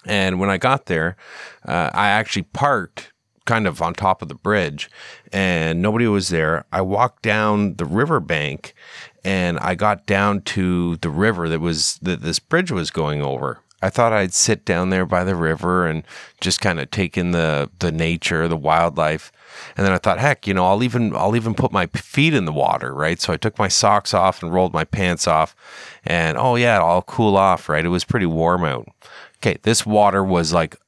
And 0.07 0.41
when 0.41 0.51
I 0.51 0.59
got 0.59 0.87
there, 0.87 1.17
uh, 1.65 1.91
I 1.95 2.09
actually 2.09 2.43
parked 2.43 3.13
kind 3.45 3.67
of 3.67 3.83
on 3.83 3.93
top 3.93 4.23
of 4.23 4.29
the 4.29 4.35
bridge 4.35 4.91
and 5.33 5.83
nobody 5.83 6.07
was 6.07 6.29
there. 6.29 6.65
I 6.73 6.81
walked 6.81 7.23
down 7.23 7.75
the 7.75 7.85
riverbank 7.85 8.75
and 9.23 9.59
I 9.59 9.75
got 9.75 10.07
down 10.07 10.41
to 10.43 10.97
the 10.97 11.11
river 11.11 11.49
that 11.51 11.61
was 11.61 11.99
that 12.03 12.23
this 12.23 12.39
bridge 12.39 12.73
was 12.73 12.91
going 12.91 13.23
over. 13.23 13.61
I 13.85 13.91
thought 13.91 14.15
I'd 14.15 14.33
sit 14.33 14.65
down 14.65 14.89
there 14.89 15.05
by 15.05 15.25
the 15.25 15.37
river 15.37 15.87
and 15.87 16.05
just 16.41 16.63
kind 16.63 16.81
of 16.81 16.91
take 16.91 17.19
in 17.19 17.33
the 17.33 17.71
the 17.81 17.93
nature, 17.93 18.49
the 18.49 18.57
wildlife. 18.57 19.31
And 19.77 19.85
then 19.85 19.93
I 19.93 19.99
thought, 19.99 20.19
heck, 20.19 20.47
you 20.47 20.55
know, 20.55 20.65
I'll 20.65 20.83
even 20.83 21.15
I'll 21.15 21.37
even 21.37 21.53
put 21.53 21.71
my 21.71 21.85
feet 21.89 22.33
in 22.33 22.47
the 22.47 22.53
water, 22.53 22.95
right? 22.95 23.21
So 23.21 23.31
I 23.31 23.37
took 23.37 23.59
my 23.59 23.69
socks 23.69 24.15
off 24.15 24.43
and 24.43 24.55
rolled 24.55 24.73
my 24.73 24.85
pants 24.85 25.29
off, 25.29 25.55
and 26.03 26.39
oh 26.39 26.55
yeah, 26.55 26.83
I'll 26.83 27.03
cool 27.03 27.37
off, 27.37 27.69
right? 27.69 27.85
It 27.85 27.91
was 27.91 28.05
pretty 28.05 28.25
warm 28.25 28.65
out. 28.65 28.89
Okay, 29.37 29.59
this 29.65 29.85
water 29.85 30.25
was 30.25 30.55
like 30.55 30.79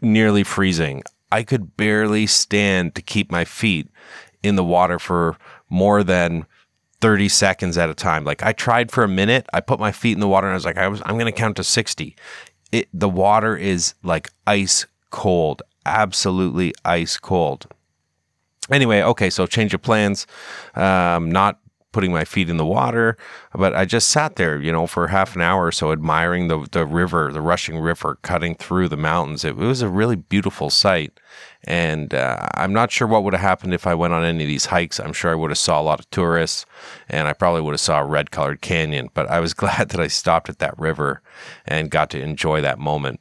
nearly 0.00 0.42
freezing. 0.42 1.02
I 1.30 1.42
could 1.42 1.76
barely 1.76 2.26
stand 2.26 2.94
to 2.94 3.02
keep 3.02 3.30
my 3.30 3.44
feet 3.44 3.86
in 4.42 4.56
the 4.56 4.64
water 4.64 4.98
for 4.98 5.36
more 5.68 6.02
than 6.02 6.46
30 7.00 7.28
seconds 7.28 7.78
at 7.78 7.90
a 7.90 7.94
time. 7.94 8.24
Like 8.24 8.42
I 8.42 8.52
tried 8.52 8.90
for 8.90 9.04
a 9.04 9.08
minute, 9.08 9.46
I 9.52 9.60
put 9.60 9.80
my 9.80 9.92
feet 9.92 10.12
in 10.12 10.20
the 10.20 10.28
water 10.28 10.46
and 10.46 10.52
I 10.52 10.56
was 10.56 10.64
like, 10.64 10.78
I 10.78 10.88
was, 10.88 11.00
I'm 11.04 11.18
going 11.18 11.32
to 11.32 11.38
count 11.38 11.56
to 11.56 11.64
60. 11.64 12.16
It, 12.72 12.88
the 12.92 13.08
water 13.08 13.56
is 13.56 13.94
like 14.02 14.30
ice 14.46 14.86
cold, 15.10 15.62
absolutely 15.86 16.74
ice 16.84 17.16
cold. 17.16 17.66
Anyway, 18.70 19.02
okay, 19.02 19.30
so 19.30 19.46
change 19.46 19.74
of 19.74 19.82
plans. 19.82 20.26
Um, 20.74 21.30
not 21.30 21.58
putting 21.92 22.12
my 22.12 22.24
feet 22.24 22.48
in 22.48 22.56
the 22.56 22.66
water, 22.66 23.16
but 23.52 23.74
I 23.74 23.84
just 23.84 24.10
sat 24.10 24.36
there, 24.36 24.60
you 24.60 24.70
know, 24.70 24.86
for 24.86 25.08
half 25.08 25.34
an 25.34 25.42
hour 25.42 25.66
or 25.66 25.72
so, 25.72 25.92
admiring 25.92 26.48
the 26.48 26.66
the 26.70 26.86
river, 26.86 27.32
the 27.32 27.40
rushing 27.40 27.78
river 27.78 28.18
cutting 28.22 28.54
through 28.54 28.88
the 28.88 28.96
mountains. 28.96 29.44
It, 29.44 29.50
it 29.50 29.56
was 29.56 29.82
a 29.82 29.88
really 29.88 30.16
beautiful 30.16 30.70
sight, 30.70 31.18
and 31.64 32.14
uh, 32.14 32.46
I'm 32.54 32.72
not 32.72 32.90
sure 32.90 33.06
what 33.06 33.22
would 33.24 33.34
have 33.34 33.42
happened 33.42 33.74
if 33.74 33.86
I 33.86 33.94
went 33.94 34.14
on 34.14 34.24
any 34.24 34.44
of 34.44 34.48
these 34.48 34.66
hikes. 34.66 34.98
I'm 34.98 35.12
sure 35.12 35.30
I 35.30 35.34
would 35.34 35.50
have 35.50 35.58
saw 35.58 35.80
a 35.80 35.82
lot 35.82 36.00
of 36.00 36.10
tourists, 36.10 36.64
and 37.08 37.28
I 37.28 37.32
probably 37.32 37.60
would 37.60 37.72
have 37.72 37.80
saw 37.80 38.00
a 38.00 38.04
red 38.04 38.30
colored 38.30 38.60
canyon. 38.60 39.10
But 39.14 39.28
I 39.28 39.40
was 39.40 39.54
glad 39.62 39.90
that 39.90 40.00
I 40.00 40.06
stopped 40.06 40.48
at 40.48 40.58
that 40.58 40.78
river 40.78 41.22
and 41.66 41.90
got 41.90 42.10
to 42.10 42.20
enjoy 42.20 42.60
that 42.62 42.78
moment. 42.78 43.20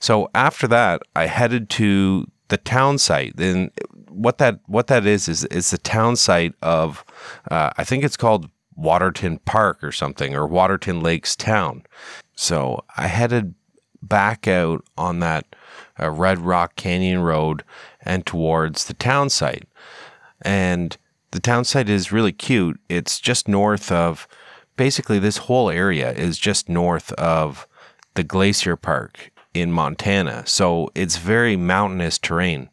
So 0.00 0.30
after 0.34 0.68
that, 0.68 1.02
I 1.16 1.26
headed 1.26 1.68
to 1.70 2.26
the 2.48 2.56
town 2.56 2.98
site. 2.98 3.36
Then 3.36 3.70
what 4.08 4.38
that 4.38 4.60
what 4.66 4.86
that 4.86 5.04
is 5.06 5.28
is 5.28 5.44
is 5.46 5.70
the 5.70 5.78
town 5.78 6.16
site 6.16 6.54
of 6.62 7.04
uh, 7.50 7.70
I 7.76 7.84
think 7.84 8.04
it's 8.04 8.16
called 8.16 8.48
Waterton 8.76 9.38
Park 9.38 9.82
or 9.82 9.90
something, 9.92 10.36
or 10.36 10.46
Waterton 10.46 11.00
Lakes 11.00 11.34
Town. 11.34 11.82
So 12.36 12.84
I 12.96 13.08
headed 13.08 13.54
back 14.08 14.46
out 14.46 14.84
on 14.96 15.20
that 15.20 15.56
uh, 16.00 16.10
Red 16.10 16.40
Rock 16.40 16.76
Canyon 16.76 17.20
Road 17.20 17.64
and 18.02 18.24
towards 18.24 18.84
the 18.84 18.94
town 18.94 19.30
site. 19.30 19.68
And 20.42 20.96
the 21.30 21.40
town 21.40 21.64
site 21.64 21.88
is 21.88 22.12
really 22.12 22.32
cute. 22.32 22.78
It's 22.88 23.18
just 23.18 23.48
north 23.48 23.90
of, 23.90 24.28
basically, 24.76 25.18
this 25.18 25.38
whole 25.38 25.70
area 25.70 26.12
is 26.12 26.38
just 26.38 26.68
north 26.68 27.12
of 27.12 27.66
the 28.14 28.24
Glacier 28.24 28.76
Park 28.76 29.30
in 29.54 29.72
Montana. 29.72 30.44
So 30.46 30.90
it's 30.94 31.16
very 31.16 31.56
mountainous 31.56 32.18
terrain. 32.18 32.68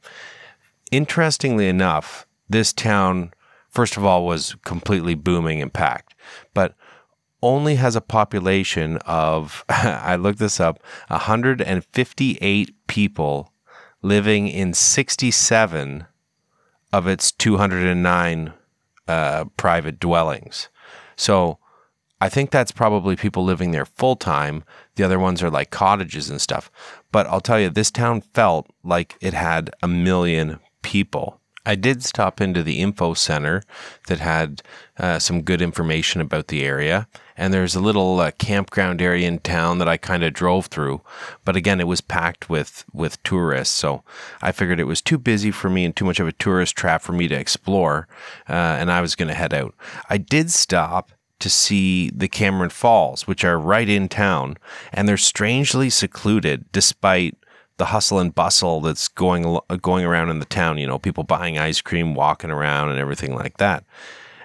Interestingly 0.91 1.67
enough, 1.67 2.27
this 2.49 2.73
town, 2.73 3.33
first 3.69 3.97
of 3.97 4.05
all, 4.05 4.25
was 4.25 4.55
completely 4.63 5.15
booming 5.15 5.61
and 5.61 5.73
packed, 5.73 6.13
but 6.53 6.75
only 7.43 7.75
has 7.75 7.95
a 7.95 8.01
population 8.01 8.97
of, 9.05 9.63
I 9.69 10.15
looked 10.15 10.39
this 10.39 10.59
up, 10.59 10.81
158 11.09 12.87
people 12.87 13.53
living 14.01 14.47
in 14.47 14.73
67 14.73 16.05
of 16.91 17.07
its 17.07 17.31
209 17.31 18.53
uh, 19.07 19.45
private 19.57 19.99
dwellings. 19.99 20.69
So 21.15 21.59
I 22.21 22.29
think 22.29 22.51
that's 22.51 22.71
probably 22.71 23.15
people 23.15 23.43
living 23.43 23.71
there 23.71 23.85
full 23.85 24.15
time. 24.15 24.63
The 24.95 25.03
other 25.03 25.19
ones 25.19 25.43
are 25.43 25.49
like 25.49 25.71
cottages 25.71 26.29
and 26.29 26.39
stuff. 26.39 26.71
But 27.11 27.27
I'll 27.27 27.41
tell 27.41 27.59
you, 27.59 27.69
this 27.69 27.91
town 27.91 28.21
felt 28.21 28.67
like 28.83 29.17
it 29.19 29.33
had 29.33 29.71
a 29.83 29.87
million 29.87 30.59
people. 30.81 31.41
I 31.65 31.75
did 31.75 32.03
stop 32.03 32.41
into 32.41 32.63
the 32.63 32.79
info 32.79 33.13
center 33.13 33.63
that 34.07 34.19
had 34.19 34.61
uh, 34.97 35.19
some 35.19 35.41
good 35.41 35.61
information 35.61 36.21
about 36.21 36.47
the 36.47 36.63
area. 36.63 37.07
And 37.35 37.53
there's 37.53 37.75
a 37.75 37.79
little 37.79 38.19
uh, 38.19 38.31
campground 38.31 39.01
area 39.01 39.27
in 39.27 39.39
town 39.39 39.79
that 39.79 39.89
I 39.89 39.97
kind 39.97 40.23
of 40.23 40.33
drove 40.33 40.67
through. 40.67 41.01
But 41.45 41.55
again, 41.55 41.79
it 41.79 41.87
was 41.87 42.01
packed 42.01 42.49
with, 42.49 42.85
with 42.93 43.21
tourists. 43.23 43.75
So 43.75 44.03
I 44.41 44.51
figured 44.51 44.79
it 44.79 44.85
was 44.85 45.01
too 45.01 45.17
busy 45.17 45.51
for 45.51 45.69
me 45.69 45.85
and 45.85 45.95
too 45.95 46.05
much 46.05 46.19
of 46.19 46.27
a 46.27 46.33
tourist 46.33 46.75
trap 46.75 47.01
for 47.01 47.13
me 47.13 47.27
to 47.27 47.35
explore. 47.35 48.07
Uh, 48.47 48.53
and 48.53 48.91
I 48.91 49.01
was 49.01 49.15
going 49.15 49.29
to 49.29 49.33
head 49.33 49.53
out. 49.53 49.73
I 50.09 50.17
did 50.17 50.51
stop 50.51 51.11
to 51.39 51.49
see 51.49 52.09
the 52.11 52.29
Cameron 52.29 52.69
Falls, 52.69 53.27
which 53.27 53.43
are 53.43 53.59
right 53.59 53.89
in 53.89 54.07
town. 54.07 54.57
And 54.93 55.09
they're 55.09 55.17
strangely 55.17 55.89
secluded 55.89 56.71
despite 56.71 57.35
the 57.77 57.85
hustle 57.85 58.19
and 58.19 58.33
bustle 58.33 58.81
that's 58.81 59.07
going 59.07 59.59
going 59.81 60.05
around 60.05 60.29
in 60.29 60.39
the 60.39 60.45
town. 60.45 60.77
You 60.77 60.87
know, 60.87 60.99
people 60.99 61.23
buying 61.23 61.57
ice 61.57 61.81
cream, 61.81 62.13
walking 62.13 62.51
around, 62.51 62.89
and 62.89 62.99
everything 62.99 63.35
like 63.35 63.57
that. 63.57 63.83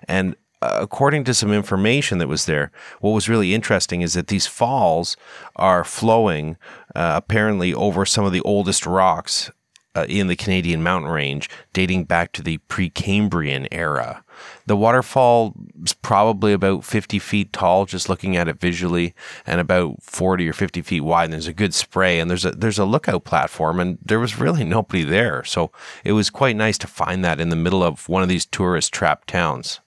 And 0.09 0.35
according 0.61 1.25
to 1.25 1.35
some 1.35 1.53
information 1.53 2.19
that 2.19 2.29
was 2.29 2.47
there, 2.47 2.71
what 3.01 3.11
was 3.11 3.29
really 3.29 3.55
interesting 3.55 4.03
is 4.03 4.15
that 4.15 4.29
these 4.29 4.47
falls 4.47 5.17
are 5.57 5.85
flowing 5.85 6.57
uh, 6.95 7.13
apparently 7.17 7.73
over 7.73 8.05
some 8.05 8.25
of 8.25 8.33
the 8.33 8.43
oldest 8.43 8.87
rocks 8.87 9.51
uh, 9.95 10.07
in 10.09 10.29
the 10.29 10.37
Canadian 10.37 10.83
mountain 10.83 11.11
range, 11.11 11.51
dating 11.73 12.05
back 12.05 12.33
to 12.33 12.43
the 12.43 12.59
Precambrian 12.69 13.67
era. 13.73 14.23
The 14.67 14.77
waterfall 14.77 15.55
is 15.83 15.93
probably 15.95 16.53
about 16.53 16.85
50 16.85 17.19
feet 17.19 17.53
tall, 17.53 17.87
just 17.87 18.09
looking 18.09 18.37
at 18.37 18.47
it 18.47 18.61
visually, 18.61 19.15
and 19.45 19.61
about 19.61 20.01
40 20.03 20.49
or 20.49 20.53
50 20.53 20.83
feet 20.83 21.01
wide. 21.01 21.25
And 21.25 21.33
there's 21.33 21.49
a 21.49 21.53
good 21.53 21.75
spray, 21.75 22.21
and 22.21 22.31
there's 22.31 22.45
a 22.45 22.53
there's 22.53 22.79
a 22.79 22.85
lookout 22.85 23.25
platform, 23.25 23.81
and 23.81 23.99
there 24.05 24.21
was 24.21 24.39
really 24.39 24.63
nobody 24.63 25.03
there. 25.03 25.43
So 25.43 25.73
it 26.05 26.13
was 26.13 26.31
quite 26.31 26.55
nice 26.55 26.79
to 26.79 26.87
find 26.87 27.25
that 27.25 27.41
in 27.41 27.49
the 27.49 27.57
middle 27.57 27.83
of 27.83 28.09
one 28.09 28.23
of 28.23 28.29
these 28.29 28.47
tourist 28.47 28.93
trapped 28.93 29.27
towns. 29.27 29.81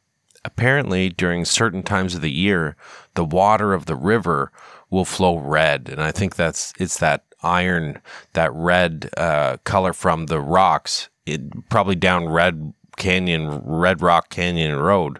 Apparently, 0.43 1.09
during 1.09 1.45
certain 1.45 1.83
times 1.83 2.15
of 2.15 2.21
the 2.21 2.31
year, 2.31 2.75
the 3.13 3.25
water 3.25 3.73
of 3.73 3.85
the 3.85 3.95
river 3.95 4.51
will 4.89 5.05
flow 5.05 5.37
red, 5.37 5.89
and 5.89 6.01
I 6.01 6.11
think 6.11 6.35
that's 6.35 6.73
it's 6.79 6.97
that 6.99 7.23
iron, 7.43 8.01
that 8.33 8.53
red 8.53 9.09
uh, 9.17 9.57
color 9.63 9.93
from 9.93 10.27
the 10.27 10.39
rocks. 10.39 11.09
It 11.25 11.69
probably 11.69 11.95
down 11.95 12.27
Red 12.29 12.73
Canyon, 12.97 13.61
Red 13.63 14.01
Rock 14.01 14.29
Canyon 14.29 14.77
Road, 14.77 15.19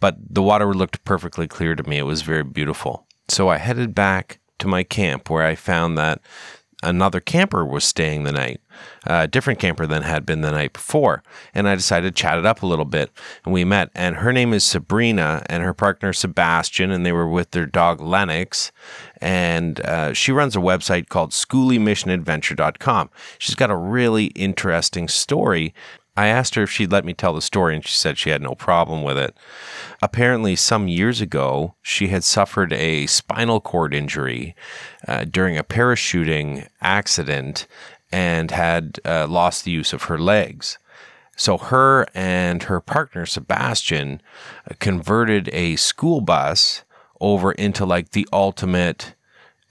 but 0.00 0.16
the 0.28 0.42
water 0.42 0.72
looked 0.72 1.04
perfectly 1.04 1.46
clear 1.46 1.74
to 1.74 1.88
me. 1.88 1.98
It 1.98 2.02
was 2.02 2.22
very 2.22 2.42
beautiful. 2.42 3.06
So 3.28 3.48
I 3.48 3.58
headed 3.58 3.94
back 3.94 4.40
to 4.58 4.68
my 4.68 4.82
camp 4.82 5.30
where 5.30 5.44
I 5.44 5.54
found 5.54 5.96
that 5.98 6.20
another 6.82 7.20
camper 7.20 7.64
was 7.64 7.84
staying 7.84 8.24
the 8.24 8.32
night, 8.32 8.60
a 9.04 9.28
different 9.28 9.58
camper 9.58 9.86
than 9.86 10.02
had 10.02 10.26
been 10.26 10.40
the 10.40 10.50
night 10.50 10.72
before. 10.72 11.22
And 11.54 11.68
I 11.68 11.74
decided 11.74 12.14
to 12.14 12.22
chat 12.22 12.38
it 12.38 12.46
up 12.46 12.62
a 12.62 12.66
little 12.66 12.84
bit. 12.84 13.10
And 13.44 13.52
we 13.52 13.64
met. 13.64 13.90
And 13.94 14.16
her 14.16 14.32
name 14.32 14.52
is 14.52 14.64
Sabrina 14.64 15.44
and 15.46 15.62
her 15.62 15.74
partner 15.74 16.12
Sebastian. 16.12 16.90
And 16.90 17.06
they 17.06 17.12
were 17.12 17.28
with 17.28 17.52
their 17.52 17.66
dog 17.66 18.00
Lennox. 18.00 18.72
And 19.20 19.80
uh, 19.80 20.12
she 20.12 20.32
runs 20.32 20.56
a 20.56 20.60
website 20.60 21.08
called 21.08 21.30
schoolymissionadventure.com. 21.30 23.10
She's 23.38 23.54
got 23.54 23.70
a 23.70 23.76
really 23.76 24.26
interesting 24.26 25.08
story 25.08 25.74
I 26.16 26.26
asked 26.26 26.54
her 26.56 26.64
if 26.64 26.70
she'd 26.70 26.92
let 26.92 27.06
me 27.06 27.14
tell 27.14 27.32
the 27.32 27.40
story, 27.40 27.74
and 27.74 27.86
she 27.86 27.96
said 27.96 28.18
she 28.18 28.30
had 28.30 28.42
no 28.42 28.54
problem 28.54 29.02
with 29.02 29.16
it. 29.16 29.34
Apparently, 30.02 30.56
some 30.56 30.86
years 30.86 31.20
ago, 31.22 31.74
she 31.80 32.08
had 32.08 32.22
suffered 32.22 32.72
a 32.72 33.06
spinal 33.06 33.60
cord 33.60 33.94
injury 33.94 34.54
uh, 35.08 35.24
during 35.24 35.56
a 35.56 35.64
parachuting 35.64 36.68
accident 36.82 37.66
and 38.10 38.50
had 38.50 39.00
uh, 39.06 39.26
lost 39.26 39.64
the 39.64 39.70
use 39.70 39.94
of 39.94 40.04
her 40.04 40.18
legs. 40.18 40.78
So, 41.34 41.56
her 41.56 42.06
and 42.14 42.64
her 42.64 42.80
partner, 42.80 43.24
Sebastian, 43.24 44.20
uh, 44.70 44.74
converted 44.78 45.48
a 45.54 45.76
school 45.76 46.20
bus 46.20 46.84
over 47.22 47.52
into 47.52 47.86
like 47.86 48.10
the 48.10 48.28
ultimate 48.32 49.14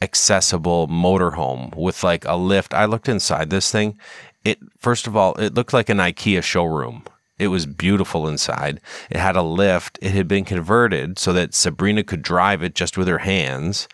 accessible 0.01 0.88
motorhome 0.88 1.75
with 1.75 2.03
like 2.03 2.25
a 2.25 2.36
lift. 2.36 2.74
I 2.74 2.86
looked 2.86 3.07
inside 3.07 3.51
this 3.51 3.71
thing 3.71 4.00
it 4.43 4.60
first 4.77 5.07
of 5.07 5.15
all, 5.15 5.33
it 5.36 5.53
looked 5.53 5.74
like 5.74 5.89
an 5.89 5.98
IKEA 5.98 6.43
showroom. 6.43 7.03
It 7.41 7.48
was 7.48 7.65
beautiful 7.65 8.27
inside. 8.27 8.79
It 9.10 9.17
had 9.17 9.36
a 9.36 9.41
lift. 9.41 9.98
It 10.00 10.12
had 10.12 10.27
been 10.27 10.45
converted 10.45 11.17
so 11.17 11.33
that 11.33 11.55
Sabrina 11.55 12.03
could 12.03 12.21
drive 12.21 12.62
it 12.62 12.75
just 12.75 13.00
with 13.00 13.07
her 13.07 13.17
hands. 13.17 13.88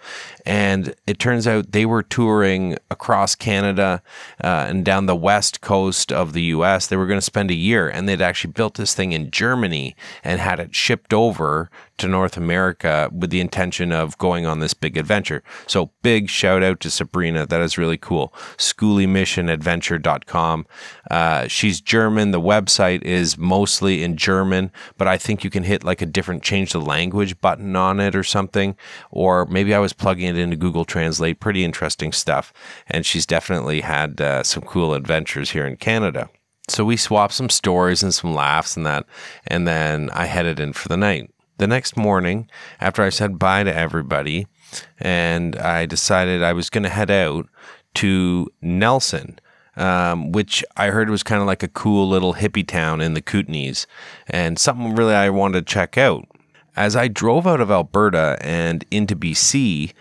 And 0.48 0.96
it 1.06 1.20
turns 1.20 1.46
out 1.46 1.74
they 1.74 1.86
were 1.86 2.02
touring 2.02 2.78
across 2.90 3.36
Canada 3.36 4.02
uh, 4.42 4.68
and 4.70 4.86
down 4.86 5.06
the 5.06 5.16
west 5.16 5.60
coast 5.60 6.10
of 6.10 6.32
the 6.32 6.44
US. 6.44 6.88
They 6.88 6.96
were 6.96 7.06
going 7.06 7.20
to 7.20 7.22
spend 7.22 7.52
a 7.52 7.54
year 7.54 7.90
and 7.90 8.08
they'd 8.08 8.22
actually 8.22 8.54
built 8.54 8.76
this 8.76 8.96
thing 8.96 9.12
in 9.12 9.30
Germany 9.30 9.94
and 10.24 10.40
had 10.40 10.62
it 10.62 10.74
shipped 10.74 11.14
over 11.14 11.70
to 11.98 12.08
North 12.08 12.38
America 12.38 13.10
with 13.12 13.30
the 13.30 13.42
intention 13.42 13.92
of 13.92 14.18
going 14.18 14.46
on 14.46 14.60
this 14.60 14.74
big 14.74 14.96
adventure. 14.96 15.44
So 15.66 15.92
big 16.02 16.30
shout 16.30 16.64
out 16.64 16.80
to 16.82 16.90
Sabrina. 16.90 17.46
That 17.46 17.60
is 17.60 17.78
really 17.78 17.98
cool. 17.98 18.34
SchoolyMissionAdventure.com. 18.58 20.66
Uh, 21.12 21.48
she's 21.48 21.82
German. 21.82 22.32
The 22.32 22.40
website 22.40 23.02
is 23.02 23.38
mostly 23.38 24.04
in 24.04 24.16
German, 24.16 24.72
but 24.98 25.10
I 25.10 25.18
think 25.18 25.44
you 25.44 25.50
can 25.50 25.64
hit 25.64 25.84
like 25.84 26.02
a 26.02 26.06
different 26.06 26.44
change 26.44 26.72
the 26.72 26.80
language 26.80 27.42
button 27.42 27.76
on 27.76 28.00
it 28.00 28.16
or 28.16 28.24
something. 28.24 28.78
Or 29.12 29.46
maybe 29.48 29.74
I 29.74 29.80
was 29.80 29.92
plugging 29.92 30.28
it 30.28 30.37
into 30.38 30.56
Google 30.56 30.86
Translate. 30.86 31.40
Pretty 31.40 31.64
interesting 31.64 32.12
stuff. 32.12 32.54
And 32.88 33.06
she's 33.06 33.26
definitely 33.26 33.82
had 33.82 34.22
uh, 34.22 34.44
some 34.44 34.64
cool 34.64 34.94
adventures 34.94 35.52
here 35.52 35.66
in 35.66 35.78
Canada. 35.78 36.30
So 36.70 36.84
we 36.84 36.98
swapped 36.98 37.34
some 37.34 37.50
stories 37.50 38.04
and 38.04 38.14
some 38.14 38.34
laughs 38.34 38.76
and 38.76 38.86
that, 38.86 39.06
and 39.48 39.66
then 39.66 40.10
I 40.12 40.26
headed 40.26 40.60
in 40.60 40.74
for 40.74 40.90
the 40.90 40.98
night 40.98 41.32
the 41.58 41.68
next 41.68 41.98
morning, 41.98 42.50
after 42.80 43.04
I 43.04 43.10
said 43.10 43.40
bye 43.40 43.64
to 43.64 43.76
everybody, 43.76 44.48
and 45.00 45.56
I 45.56 45.86
decided 45.86 46.44
I 46.44 46.54
was 46.54 46.70
going 46.70 46.84
to 46.84 46.90
head 46.90 47.12
out 47.12 47.48
to 47.96 48.48
Nelson, 48.62 49.40
um, 49.76 50.32
which 50.32 50.64
I 50.76 50.88
heard 50.88 51.10
was 51.10 51.24
kind 51.24 51.42
of 51.42 51.48
like 51.48 51.64
a 51.64 51.68
cool 51.68 52.08
little 52.08 52.36
hippie 52.36 52.68
town 52.68 53.02
in 53.02 53.14
the 53.14 53.22
Kootenays, 53.22 53.86
and 54.28 54.60
something 54.60 54.96
really 54.96 55.16
I 55.16 55.30
wanted 55.30 55.66
to 55.66 55.74
check 55.74 55.98
out. 55.98 56.26
As 56.76 56.96
I 56.96 57.08
drove 57.08 57.48
out 57.48 57.60
of 57.60 57.72
Alberta 57.72 58.38
and 58.40 58.86
into 58.92 59.16
BC, 59.16 59.94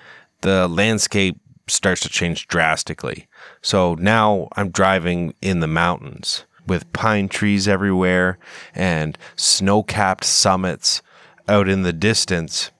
the 0.46 0.68
landscape 0.68 1.40
starts 1.66 2.02
to 2.02 2.08
change 2.08 2.46
drastically. 2.46 3.26
So 3.62 3.96
now 3.96 4.46
I'm 4.52 4.70
driving 4.70 5.34
in 5.42 5.58
the 5.58 5.66
mountains 5.66 6.44
with 6.68 6.92
pine 6.92 7.28
trees 7.28 7.66
everywhere 7.66 8.38
and 8.72 9.18
snow 9.34 9.82
capped 9.82 10.22
summits 10.22 11.02
out 11.48 11.68
in 11.68 11.82
the 11.82 11.92
distance. 11.92 12.70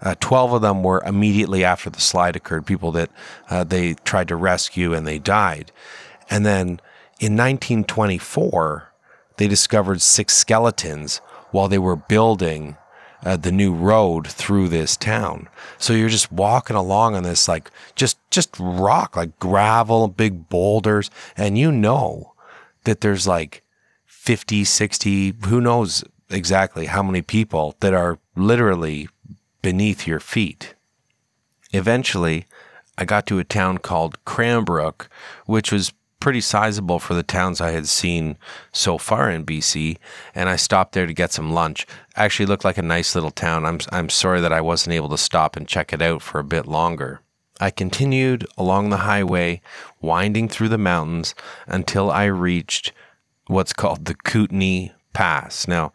Uh, 0.00 0.14
12 0.20 0.54
of 0.54 0.62
them 0.62 0.82
were 0.82 1.02
immediately 1.04 1.64
after 1.64 1.90
the 1.90 2.00
slide 2.00 2.36
occurred, 2.36 2.66
people 2.66 2.92
that 2.92 3.10
uh, 3.50 3.64
they 3.64 3.94
tried 3.94 4.28
to 4.28 4.36
rescue 4.36 4.94
and 4.94 5.06
they 5.06 5.18
died. 5.18 5.72
And 6.30 6.46
then 6.46 6.80
in 7.18 7.36
1924, 7.36 8.92
they 9.38 9.48
discovered 9.48 10.00
six 10.00 10.34
skeletons 10.34 11.18
while 11.50 11.68
they 11.68 11.78
were 11.78 11.96
building 11.96 12.76
uh, 13.24 13.36
the 13.36 13.52
new 13.52 13.72
road 13.72 14.26
through 14.26 14.68
this 14.68 14.96
town. 14.96 15.48
So 15.78 15.92
you're 15.92 16.08
just 16.08 16.32
walking 16.32 16.76
along 16.76 17.14
on 17.14 17.22
this 17.22 17.48
like 17.48 17.70
just 17.94 18.18
just 18.30 18.56
rock, 18.58 19.16
like 19.16 19.38
gravel, 19.38 20.08
big 20.08 20.48
boulders, 20.48 21.10
and 21.36 21.58
you 21.58 21.72
know 21.72 22.34
that 22.84 23.00
there's 23.00 23.26
like 23.26 23.62
50, 24.06 24.64
60, 24.64 25.34
who 25.46 25.60
knows 25.60 26.04
exactly 26.30 26.86
how 26.86 27.02
many 27.02 27.22
people 27.22 27.76
that 27.80 27.94
are 27.94 28.18
literally 28.36 29.08
beneath 29.62 30.06
your 30.06 30.20
feet. 30.20 30.74
Eventually, 31.72 32.46
I 32.96 33.04
got 33.04 33.26
to 33.26 33.38
a 33.38 33.44
town 33.44 33.78
called 33.78 34.22
Cranbrook, 34.24 35.08
which 35.46 35.72
was 35.72 35.92
pretty 36.20 36.40
sizable 36.40 36.98
for 36.98 37.14
the 37.14 37.22
towns 37.22 37.60
I 37.60 37.70
had 37.70 37.88
seen 37.88 38.36
so 38.72 38.98
far 38.98 39.30
in 39.30 39.46
BC, 39.46 39.98
and 40.34 40.48
I 40.48 40.56
stopped 40.56 40.92
there 40.92 41.06
to 41.06 41.14
get 41.14 41.32
some 41.32 41.52
lunch. 41.52 41.86
Actually, 42.16 42.46
looked 42.46 42.64
like 42.64 42.78
a 42.78 42.82
nice 42.82 43.14
little 43.14 43.30
town. 43.30 43.64
I'm 43.64 43.78
I'm 43.92 44.08
sorry 44.08 44.40
that 44.40 44.52
I 44.52 44.60
wasn't 44.60 44.94
able 44.94 45.08
to 45.10 45.18
stop 45.18 45.56
and 45.56 45.68
check 45.68 45.92
it 45.92 46.02
out 46.02 46.22
for 46.22 46.38
a 46.38 46.44
bit 46.44 46.66
longer. 46.66 47.20
I 47.60 47.70
continued 47.70 48.46
along 48.56 48.90
the 48.90 48.98
highway, 48.98 49.60
winding 50.00 50.48
through 50.48 50.68
the 50.68 50.78
mountains 50.78 51.34
until 51.66 52.10
I 52.10 52.24
reached 52.24 52.92
what's 53.46 53.72
called 53.72 54.04
the 54.04 54.14
Kootenay 54.14 54.92
Pass. 55.12 55.66
Now, 55.66 55.92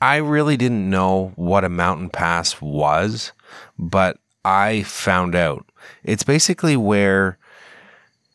I 0.00 0.16
really 0.16 0.56
didn't 0.56 0.88
know 0.88 1.32
what 1.36 1.64
a 1.64 1.68
mountain 1.68 2.08
pass 2.08 2.60
was, 2.62 3.32
but 3.78 4.18
I 4.44 4.82
found 4.84 5.34
out. 5.34 5.66
It's 6.02 6.22
basically 6.22 6.76
where 6.76 7.38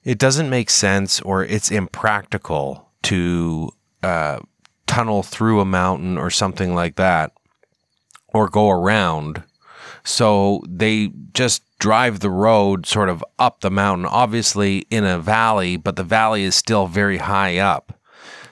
it 0.06 0.20
doesn't 0.20 0.50
make 0.50 0.70
sense 0.70 1.20
or 1.22 1.44
it's 1.44 1.72
impractical 1.72 2.90
to 3.02 3.72
uh, 4.04 4.40
tunnel 4.86 5.24
through 5.24 5.60
a 5.60 5.66
mountain 5.66 6.18
or 6.18 6.30
something 6.30 6.76
like 6.76 6.96
that 6.96 7.34
or 8.28 8.48
go 8.48 8.70
around. 8.70 9.44
So 10.04 10.62
they 10.70 11.12
just 11.34 11.64
drive 11.80 12.20
the 12.20 12.30
road 12.30 12.86
sort 12.86 13.10
of 13.10 13.26
up 13.40 13.62
the 13.62 13.72
mountain, 13.72 14.06
obviously 14.06 14.86
in 14.92 15.04
a 15.04 15.20
valley, 15.20 15.76
but 15.76 15.96
the 15.96 16.04
valley 16.04 16.44
is 16.44 16.54
still 16.54 16.86
very 16.86 17.18
high 17.18 17.58
up. 17.58 18.00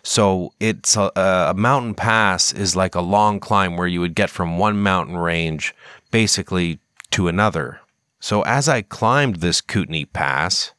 So 0.01 0.53
it's 0.59 0.97
a, 0.97 1.11
a, 1.15 1.53
mountain 1.55 1.93
pass 1.93 2.51
is 2.51 2.75
like 2.75 2.93
a 2.93 3.01
long 3.01 3.39
climb 3.39 3.77
where 3.77 3.87
you 3.87 4.01
would 4.01 4.15
get 4.15 4.29
from 4.29 4.57
one 4.57 4.81
mountain 4.81 5.15
range 5.15 5.73
basically 6.11 6.79
to 7.11 7.27
another. 7.27 7.79
So 8.19 8.41
as 8.41 8.67
I 8.67 8.81
climbed 8.81 9.37
this 9.37 9.61
Kootenay 9.61 10.05
Pass, 10.05 10.73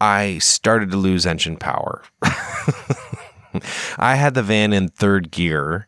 I 0.00 0.38
started 0.38 0.90
to 0.90 0.96
lose 0.96 1.26
engine 1.26 1.56
power. 1.56 2.02
I 3.98 4.16
had 4.16 4.34
the 4.34 4.42
van 4.42 4.72
in 4.72 4.88
third 4.88 5.30
gear, 5.30 5.86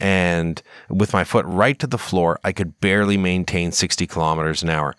and 0.00 0.62
with 0.88 1.12
my 1.12 1.24
foot 1.24 1.44
right 1.46 1.78
to 1.78 1.86
the 1.86 1.98
floor, 1.98 2.40
I 2.42 2.52
could 2.52 2.80
barely 2.80 3.18
maintain 3.18 3.72
60 3.72 4.06
kilometers 4.06 4.62
an 4.62 4.70
hour. 4.70 4.96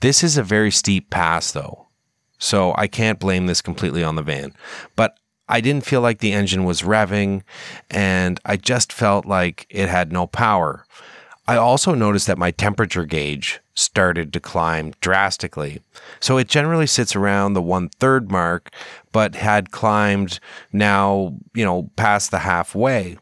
This 0.00 0.22
is 0.22 0.36
a 0.36 0.42
very 0.42 0.70
steep 0.70 1.08
pass, 1.08 1.52
though, 1.52 1.86
so 2.38 2.74
I 2.76 2.86
can't 2.86 3.18
blame 3.20 3.46
this 3.46 3.62
completely 3.62 4.04
on 4.04 4.16
the 4.16 4.22
van. 4.22 4.52
But 4.96 5.16
I 5.48 5.60
didn't 5.60 5.86
feel 5.86 6.00
like 6.02 6.18
the 6.18 6.32
engine 6.32 6.64
was 6.64 6.82
revving, 6.82 7.42
and 7.90 8.38
I 8.44 8.56
just 8.56 8.92
felt 8.92 9.24
like 9.24 9.66
it 9.70 9.88
had 9.88 10.12
no 10.12 10.26
power. 10.26 10.86
I 11.48 11.56
also 11.56 11.94
noticed 11.94 12.26
that 12.26 12.38
my 12.38 12.50
temperature 12.50 13.04
gauge 13.04 13.60
started 13.74 14.32
to 14.32 14.40
climb 14.40 14.92
drastically. 15.00 15.80
So 16.20 16.38
it 16.38 16.48
generally 16.48 16.86
sits 16.86 17.16
around 17.16 17.54
the 17.54 17.62
one 17.62 17.88
third 17.88 18.30
mark, 18.30 18.72
but 19.12 19.34
had 19.34 19.70
climbed 19.70 20.40
now, 20.72 21.34
you 21.54 21.64
know, 21.64 21.90
past 21.96 22.30
the 22.30 22.40
halfway. 22.40 23.18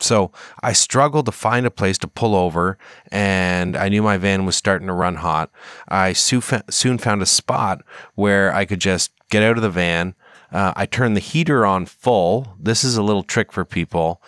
So 0.00 0.32
I 0.62 0.72
struggled 0.72 1.26
to 1.26 1.32
find 1.32 1.64
a 1.66 1.70
place 1.70 1.98
to 1.98 2.08
pull 2.08 2.34
over, 2.34 2.76
and 3.10 3.76
I 3.76 3.88
knew 3.88 4.02
my 4.02 4.18
van 4.18 4.44
was 4.44 4.56
starting 4.56 4.88
to 4.88 4.92
run 4.92 5.16
hot. 5.16 5.50
I 5.88 6.12
soon 6.12 6.98
found 6.98 7.22
a 7.22 7.26
spot 7.26 7.82
where 8.14 8.52
I 8.52 8.64
could 8.64 8.80
just 8.80 9.12
get 9.30 9.42
out 9.42 9.56
of 9.56 9.62
the 9.62 9.70
van. 9.70 10.14
Uh, 10.52 10.72
I 10.76 10.86
turned 10.86 11.16
the 11.16 11.20
heater 11.20 11.64
on 11.64 11.86
full. 11.86 12.56
This 12.60 12.84
is 12.84 12.96
a 12.96 13.02
little 13.02 13.22
trick 13.22 13.52
for 13.52 13.64
people. 13.64 14.20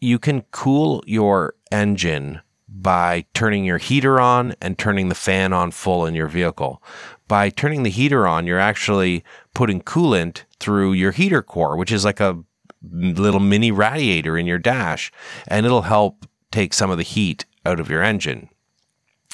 You 0.00 0.18
can 0.18 0.42
cool 0.50 1.02
your 1.06 1.54
engine 1.70 2.40
by 2.82 3.24
turning 3.32 3.64
your 3.64 3.78
heater 3.78 4.20
on 4.20 4.54
and 4.60 4.78
turning 4.78 5.08
the 5.08 5.14
fan 5.14 5.52
on 5.52 5.70
full 5.70 6.04
in 6.04 6.14
your 6.14 6.28
vehicle. 6.28 6.82
By 7.26 7.48
turning 7.50 7.82
the 7.82 7.90
heater 7.90 8.26
on, 8.26 8.46
you're 8.46 8.60
actually 8.60 9.24
putting 9.54 9.80
coolant 9.80 10.42
through 10.60 10.92
your 10.92 11.12
heater 11.12 11.42
core, 11.42 11.76
which 11.76 11.90
is 11.90 12.04
like 12.04 12.20
a 12.20 12.44
little 12.82 13.40
mini 13.40 13.70
radiator 13.70 14.36
in 14.36 14.46
your 14.46 14.58
dash, 14.58 15.10
and 15.48 15.64
it'll 15.64 15.82
help 15.82 16.26
take 16.52 16.74
some 16.74 16.90
of 16.90 16.98
the 16.98 17.02
heat 17.02 17.44
out 17.64 17.80
of 17.80 17.90
your 17.90 18.02
engine. 18.02 18.48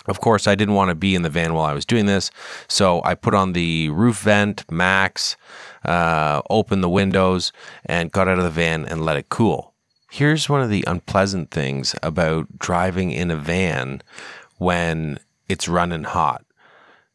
Of 0.06 0.20
course, 0.20 0.46
I 0.46 0.54
didn't 0.54 0.74
want 0.74 0.88
to 0.88 0.94
be 0.94 1.14
in 1.14 1.22
the 1.22 1.30
van 1.30 1.54
while 1.54 1.66
I 1.66 1.74
was 1.74 1.84
doing 1.84 2.06
this, 2.06 2.30
so 2.68 3.02
I 3.04 3.14
put 3.14 3.34
on 3.34 3.52
the 3.52 3.88
roof 3.90 4.20
vent 4.20 4.64
max, 4.70 5.36
uh, 5.84 6.42
opened 6.50 6.82
the 6.82 6.88
windows, 6.88 7.52
and 7.84 8.10
got 8.10 8.28
out 8.28 8.38
of 8.38 8.44
the 8.44 8.50
van 8.50 8.84
and 8.86 9.04
let 9.04 9.16
it 9.16 9.28
cool. 9.28 9.71
Here's 10.12 10.46
one 10.46 10.60
of 10.60 10.68
the 10.68 10.84
unpleasant 10.86 11.50
things 11.50 11.94
about 12.02 12.58
driving 12.58 13.12
in 13.12 13.30
a 13.30 13.36
van 13.36 14.02
when 14.58 15.18
it's 15.48 15.68
running 15.68 16.04
hot. 16.04 16.44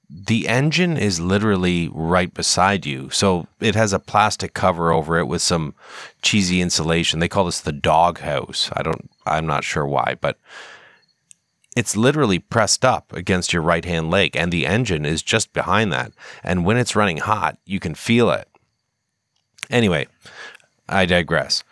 The 0.09 0.47
engine 0.47 0.97
is 0.97 1.19
literally 1.19 1.91
right 1.93 2.33
beside 2.33 2.87
you. 2.87 3.11
So 3.11 3.45
it 3.59 3.75
has 3.75 3.93
a 3.93 3.99
plastic 3.99 4.55
cover 4.55 4.91
over 4.91 5.19
it 5.19 5.27
with 5.27 5.43
some 5.43 5.75
cheesy 6.23 6.59
insulation. 6.59 7.19
They 7.19 7.27
call 7.27 7.45
this 7.45 7.61
the 7.61 7.71
dog 7.71 8.21
house. 8.21 8.71
I 8.73 8.81
don't 8.81 9.11
I'm 9.27 9.45
not 9.45 9.63
sure 9.63 9.85
why, 9.85 10.15
but 10.19 10.39
it's 11.75 11.95
literally 11.95 12.39
pressed 12.39 12.83
up 12.83 13.13
against 13.13 13.53
your 13.53 13.61
right 13.61 13.85
hand 13.85 14.09
leg 14.09 14.35
and 14.35 14.51
the 14.51 14.65
engine 14.65 15.05
is 15.05 15.21
just 15.21 15.53
behind 15.53 15.93
that. 15.93 16.13
And 16.43 16.65
when 16.65 16.77
it's 16.77 16.95
running 16.95 17.17
hot, 17.17 17.59
you 17.63 17.79
can 17.79 17.93
feel 17.93 18.31
it. 18.31 18.47
Anyway, 19.69 20.07
I 20.89 21.05
digress. 21.05 21.63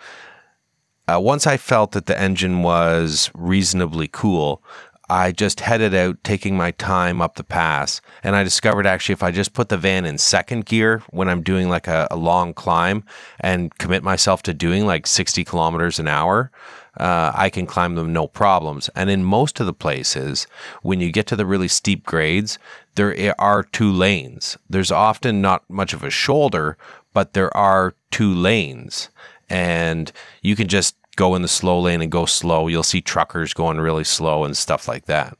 Uh, 1.07 1.19
once 1.19 1.45
I 1.45 1.57
felt 1.57 1.91
that 1.91 2.07
the 2.07 2.19
engine 2.19 2.63
was 2.63 3.29
reasonably 3.33 4.07
cool, 4.07 4.63
I 5.09 5.31
just 5.31 5.59
headed 5.59 5.93
out 5.93 6.23
taking 6.23 6.57
my 6.57 6.71
time 6.71 7.21
up 7.21 7.35
the 7.35 7.43
pass. 7.43 8.01
And 8.23 8.35
I 8.35 8.43
discovered 8.43 8.87
actually 8.87 9.13
if 9.13 9.21
I 9.21 9.31
just 9.31 9.53
put 9.53 9.69
the 9.69 9.77
van 9.77 10.05
in 10.05 10.17
second 10.17 10.65
gear 10.65 11.03
when 11.11 11.29
I'm 11.29 11.43
doing 11.43 11.69
like 11.69 11.87
a, 11.87 12.07
a 12.09 12.15
long 12.15 12.53
climb 12.53 13.03
and 13.39 13.75
commit 13.77 14.03
myself 14.03 14.41
to 14.43 14.53
doing 14.53 14.85
like 14.85 15.05
60 15.05 15.43
kilometers 15.43 15.99
an 15.99 16.07
hour, 16.07 16.51
uh, 16.97 17.31
I 17.35 17.49
can 17.49 17.67
climb 17.67 17.95
them 17.95 18.13
no 18.13 18.27
problems. 18.27 18.89
And 18.95 19.09
in 19.09 19.23
most 19.23 19.59
of 19.59 19.65
the 19.67 19.73
places, 19.73 20.47
when 20.81 21.01
you 21.01 21.11
get 21.11 21.27
to 21.27 21.35
the 21.35 21.45
really 21.45 21.67
steep 21.67 22.05
grades, 22.05 22.57
there 22.95 23.35
are 23.39 23.63
two 23.63 23.91
lanes. 23.91 24.57
There's 24.69 24.91
often 24.91 25.41
not 25.41 25.69
much 25.69 25.93
of 25.93 26.03
a 26.03 26.09
shoulder, 26.09 26.77
but 27.13 27.33
there 27.33 27.55
are 27.55 27.93
two 28.11 28.33
lanes. 28.33 29.09
And 29.49 30.11
you 30.41 30.55
can 30.55 30.67
just 30.67 30.94
go 31.15 31.35
in 31.35 31.41
the 31.41 31.47
slow 31.47 31.79
lane 31.79 32.01
and 32.01 32.11
go 32.11 32.25
slow. 32.25 32.67
You'll 32.67 32.83
see 32.83 33.01
truckers 33.01 33.53
going 33.53 33.79
really 33.79 34.03
slow 34.03 34.43
and 34.43 34.55
stuff 34.55 34.87
like 34.87 35.05
that. 35.05 35.37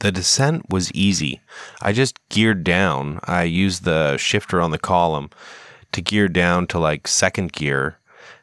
The 0.00 0.12
descent 0.12 0.66
was 0.70 0.92
easy. 0.92 1.40
I 1.80 1.92
just 1.92 2.18
geared 2.28 2.64
down. 2.64 3.20
I 3.24 3.44
used 3.44 3.84
the 3.84 4.16
shifter 4.16 4.60
on 4.60 4.70
the 4.70 4.78
column 4.78 5.30
to 5.92 6.02
gear 6.02 6.28
down 6.28 6.66
to 6.68 6.78
like 6.78 7.08
second 7.08 7.52
gear 7.52 7.98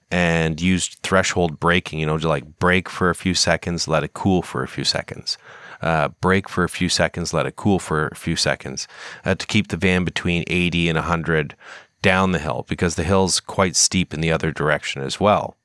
and 0.10 0.60
used 0.60 1.00
threshold 1.04 1.60
braking, 1.60 2.00
you 2.00 2.06
know, 2.06 2.18
to 2.18 2.28
like 2.28 2.60
brake 2.60 2.90
for 2.90 3.10
a 3.10 3.16
few 3.16 3.34
seconds, 3.34 3.88
let 3.88 4.04
it 4.04 4.14
cool 4.14 4.42
for 4.42 4.64
a 4.64 4.68
few 4.68 4.84
seconds. 4.84 5.38
Uh, 5.82 6.10
brake 6.20 6.48
for 6.48 6.64
a 6.64 6.70
few 6.70 6.90
seconds, 6.90 7.34
let 7.34 7.46
it 7.46 7.56
cool 7.56 7.80
for 7.80 8.08
a 8.08 8.16
few 8.16 8.36
seconds 8.36 8.88
uh, 9.26 9.34
to 9.34 9.48
keep 9.48 9.70
the 9.70 9.78
van 9.78 10.04
between 10.04 10.44
80 10.48 10.90
and 10.90 10.98
100 10.98 11.56
down 12.02 12.32
the 12.32 12.40
hill 12.40 12.66
because 12.68 12.96
the 12.96 13.04
hill's 13.04 13.40
quite 13.40 13.76
steep 13.76 14.14
in 14.14 14.22
the 14.22 14.32
other 14.32 14.52
direction 14.52 15.02
as 15.02 15.20
well. 15.20 15.56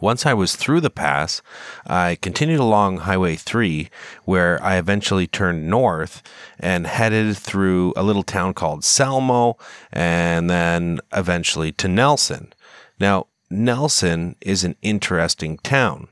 Once 0.00 0.26
I 0.26 0.34
was 0.34 0.54
through 0.54 0.80
the 0.80 0.90
pass, 0.90 1.42
I 1.86 2.18
continued 2.20 2.60
along 2.60 2.98
Highway 2.98 3.36
3, 3.36 3.88
where 4.24 4.62
I 4.62 4.76
eventually 4.76 5.26
turned 5.26 5.68
north 5.68 6.22
and 6.60 6.86
headed 6.86 7.36
through 7.36 7.94
a 7.96 8.02
little 8.02 8.22
town 8.22 8.54
called 8.54 8.84
Salmo 8.84 9.56
and 9.92 10.48
then 10.48 11.00
eventually 11.12 11.72
to 11.72 11.88
Nelson. 11.88 12.52
Now, 13.00 13.26
Nelson 13.50 14.36
is 14.40 14.62
an 14.64 14.76
interesting 14.82 15.58
town. 15.58 16.08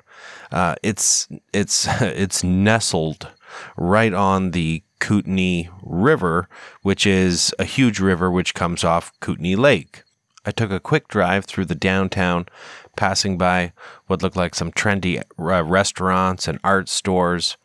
Uh, 0.51 0.77
it's 0.83 1.29
it's 1.53 1.87
it's 2.01 2.43
nestled 2.43 3.29
right 3.77 4.13
on 4.13 4.53
the 4.53 4.83
Kootenay 5.01 5.69
River, 5.83 6.49
which 6.83 7.07
is 7.07 7.55
a 7.59 7.65
huge 7.65 8.01
river 8.01 8.31
which 8.31 8.55
comes 8.55 8.85
off 8.85 9.13
Kootenay 9.21 9.57
Lake. 9.57 10.03
I 10.45 10.53
took 10.53 10.71
a 10.71 10.81
quick 10.81 11.09
drive 11.09 11.45
through 11.45 11.65
the 11.65 11.75
downtown, 11.75 12.47
passing 12.97 13.39
by 13.39 13.73
what 14.07 14.23
looked 14.23 14.37
like 14.37 14.55
some 14.55 14.73
trendy 14.73 15.23
uh, 15.39 15.65
restaurants 15.65 16.49
and 16.49 16.59
art 16.65 16.89
stores. 16.89 17.57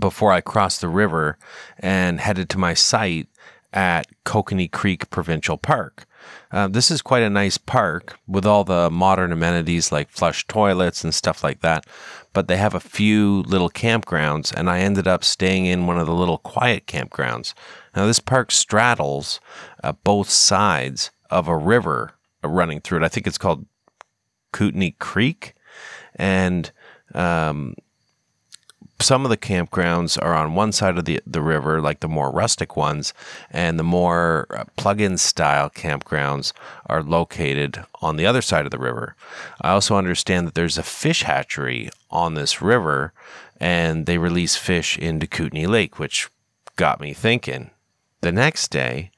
Before 0.00 0.32
I 0.32 0.40
crossed 0.40 0.80
the 0.80 0.88
river 0.88 1.38
and 1.78 2.18
headed 2.18 2.50
to 2.50 2.58
my 2.58 2.74
site 2.74 3.28
at 3.72 4.08
Kokanee 4.24 4.72
Creek 4.72 5.10
Provincial 5.10 5.56
Park. 5.56 6.06
Uh, 6.50 6.66
this 6.66 6.90
is 6.90 7.02
quite 7.02 7.22
a 7.22 7.30
nice 7.30 7.58
park 7.58 8.18
with 8.26 8.46
all 8.46 8.64
the 8.64 8.90
modern 8.90 9.32
amenities 9.32 9.92
like 9.92 10.10
flush 10.10 10.46
toilets 10.46 11.04
and 11.04 11.14
stuff 11.14 11.44
like 11.44 11.60
that. 11.60 11.86
But 12.32 12.48
they 12.48 12.56
have 12.56 12.74
a 12.74 12.80
few 12.80 13.42
little 13.42 13.70
campgrounds, 13.70 14.52
and 14.52 14.68
I 14.68 14.80
ended 14.80 15.06
up 15.06 15.22
staying 15.22 15.66
in 15.66 15.86
one 15.86 15.98
of 15.98 16.06
the 16.06 16.14
little 16.14 16.38
quiet 16.38 16.86
campgrounds. 16.86 17.54
Now, 17.94 18.06
this 18.06 18.20
park 18.20 18.50
straddles 18.50 19.40
uh, 19.84 19.92
both 19.92 20.30
sides 20.30 21.10
of 21.30 21.46
a 21.48 21.56
river 21.56 22.14
running 22.42 22.80
through 22.80 22.98
it. 22.98 23.04
I 23.04 23.08
think 23.08 23.26
it's 23.26 23.38
called 23.38 23.66
Kootenay 24.56 24.94
Creek, 24.98 25.54
and 26.14 26.70
um, 27.14 27.74
some 29.00 29.26
of 29.26 29.28
the 29.28 29.36
campgrounds 29.36 30.18
are 30.22 30.34
on 30.34 30.54
one 30.54 30.72
side 30.72 30.96
of 30.96 31.04
the, 31.04 31.20
the 31.26 31.42
river, 31.42 31.82
like 31.82 32.00
the 32.00 32.08
more 32.08 32.30
rustic 32.30 32.74
ones, 32.74 33.12
and 33.50 33.78
the 33.78 33.84
more 33.84 34.46
uh, 34.48 34.64
plug 34.78 34.98
in 35.02 35.18
style 35.18 35.68
campgrounds 35.68 36.54
are 36.86 37.02
located 37.02 37.84
on 38.00 38.16
the 38.16 38.24
other 38.24 38.40
side 38.40 38.64
of 38.64 38.70
the 38.70 38.78
river. 38.78 39.14
I 39.60 39.72
also 39.72 39.96
understand 39.96 40.46
that 40.46 40.54
there's 40.54 40.78
a 40.78 40.82
fish 40.82 41.22
hatchery 41.24 41.90
on 42.10 42.32
this 42.32 42.62
river, 42.62 43.12
and 43.60 44.06
they 44.06 44.16
release 44.16 44.56
fish 44.56 44.96
into 44.96 45.26
Kootenay 45.26 45.66
Lake, 45.66 45.98
which 45.98 46.30
got 46.76 46.98
me 46.98 47.12
thinking. 47.12 47.72
The 48.22 48.32
next 48.32 48.70
day, 48.70 49.10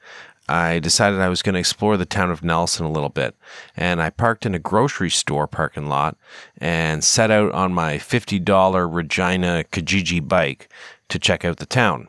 I 0.49 0.79
decided 0.79 1.19
I 1.19 1.29
was 1.29 1.41
going 1.41 1.53
to 1.53 1.59
explore 1.59 1.95
the 1.95 2.05
town 2.05 2.31
of 2.31 2.43
Nelson 2.43 2.85
a 2.85 2.91
little 2.91 3.09
bit. 3.09 3.35
And 3.77 4.01
I 4.01 4.09
parked 4.09 4.45
in 4.45 4.55
a 4.55 4.59
grocery 4.59 5.11
store 5.11 5.47
parking 5.47 5.87
lot 5.87 6.17
and 6.57 7.03
set 7.03 7.29
out 7.29 7.51
on 7.51 7.73
my 7.73 7.95
$50 7.95 8.93
Regina 8.93 9.63
Kijiji 9.71 10.27
bike 10.27 10.69
to 11.09 11.19
check 11.19 11.45
out 11.45 11.57
the 11.57 11.65
town. 11.65 12.07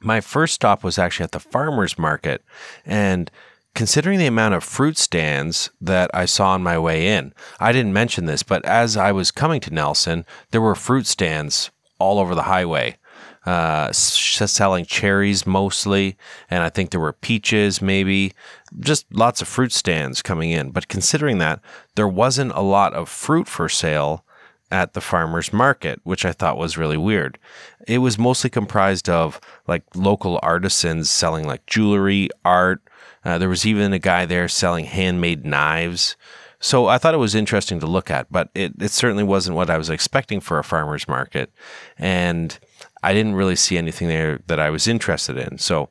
My 0.00 0.20
first 0.20 0.54
stop 0.54 0.84
was 0.84 0.98
actually 0.98 1.24
at 1.24 1.32
the 1.32 1.40
farmer's 1.40 1.98
market. 1.98 2.44
And 2.86 3.30
considering 3.74 4.18
the 4.18 4.26
amount 4.26 4.54
of 4.54 4.64
fruit 4.64 4.96
stands 4.96 5.70
that 5.80 6.10
I 6.14 6.26
saw 6.26 6.50
on 6.50 6.62
my 6.62 6.78
way 6.78 7.08
in, 7.08 7.32
I 7.58 7.72
didn't 7.72 7.92
mention 7.92 8.26
this, 8.26 8.42
but 8.42 8.64
as 8.64 8.96
I 8.96 9.12
was 9.12 9.30
coming 9.30 9.60
to 9.62 9.74
Nelson, 9.74 10.24
there 10.50 10.60
were 10.60 10.74
fruit 10.74 11.06
stands 11.06 11.70
all 11.98 12.18
over 12.18 12.34
the 12.34 12.42
highway 12.42 12.98
uh, 13.44 13.92
selling 13.92 14.84
cherries 14.84 15.46
mostly, 15.46 16.16
and 16.48 16.62
I 16.62 16.68
think 16.68 16.90
there 16.90 17.00
were 17.00 17.12
peaches, 17.12 17.82
maybe 17.82 18.32
just 18.80 19.06
lots 19.12 19.42
of 19.42 19.48
fruit 19.48 19.72
stands 19.72 20.22
coming 20.22 20.50
in. 20.50 20.70
But 20.70 20.88
considering 20.88 21.38
that, 21.38 21.60
there 21.96 22.08
wasn't 22.08 22.52
a 22.52 22.62
lot 22.62 22.94
of 22.94 23.08
fruit 23.08 23.48
for 23.48 23.68
sale 23.68 24.24
at 24.70 24.94
the 24.94 25.00
farmer's 25.00 25.52
market, 25.52 26.00
which 26.02 26.24
I 26.24 26.32
thought 26.32 26.56
was 26.56 26.78
really 26.78 26.96
weird. 26.96 27.38
It 27.86 27.98
was 27.98 28.18
mostly 28.18 28.48
comprised 28.48 29.08
of 29.08 29.38
like 29.66 29.82
local 29.94 30.40
artisans 30.42 31.10
selling 31.10 31.46
like 31.46 31.66
jewelry, 31.66 32.30
art. 32.44 32.80
Uh, 33.24 33.38
there 33.38 33.50
was 33.50 33.66
even 33.66 33.92
a 33.92 33.98
guy 33.98 34.24
there 34.24 34.48
selling 34.48 34.86
handmade 34.86 35.44
knives. 35.44 36.16
So 36.58 36.86
I 36.86 36.96
thought 36.96 37.12
it 37.12 37.18
was 37.18 37.34
interesting 37.34 37.80
to 37.80 37.86
look 37.86 38.10
at, 38.10 38.30
but 38.30 38.48
it, 38.54 38.72
it 38.80 38.92
certainly 38.92 39.24
wasn't 39.24 39.56
what 39.56 39.68
I 39.68 39.76
was 39.76 39.90
expecting 39.90 40.40
for 40.40 40.58
a 40.58 40.64
farmer's 40.64 41.08
market. 41.08 41.52
And 41.98 42.56
I 43.02 43.12
didn't 43.12 43.34
really 43.34 43.56
see 43.56 43.78
anything 43.78 44.08
there 44.08 44.40
that 44.46 44.60
I 44.60 44.70
was 44.70 44.86
interested 44.86 45.36
in. 45.36 45.58
So, 45.58 45.90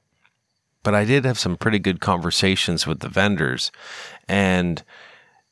but 0.83 0.95
I 0.95 1.05
did 1.05 1.25
have 1.25 1.37
some 1.37 1.57
pretty 1.57 1.79
good 1.79 1.99
conversations 1.99 2.87
with 2.87 2.99
the 2.99 3.09
vendors, 3.09 3.71
and 4.27 4.83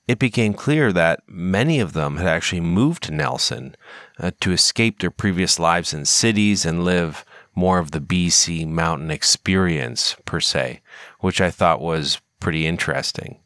it 0.07 0.17
became 0.17 0.53
clear 0.53 0.91
that 0.93 1.21
many 1.27 1.79
of 1.79 1.93
them 1.93 2.17
had 2.17 2.27
actually 2.27 2.61
moved 2.61 3.03
to 3.03 3.13
Nelson 3.13 3.75
uh, 4.17 4.31
to 4.39 4.51
escape 4.51 4.99
their 4.99 5.11
previous 5.11 5.59
lives 5.59 5.93
in 5.93 6.05
cities 6.05 6.65
and 6.65 6.83
live 6.83 7.23
more 7.53 7.77
of 7.77 7.91
the 7.91 8.01
BC 8.01 8.65
mountain 8.65 9.11
experience, 9.11 10.15
per 10.25 10.39
se, 10.39 10.81
which 11.19 11.41
I 11.41 11.51
thought 11.51 11.81
was 11.81 12.21
pretty 12.39 12.65
interesting. 12.65 13.39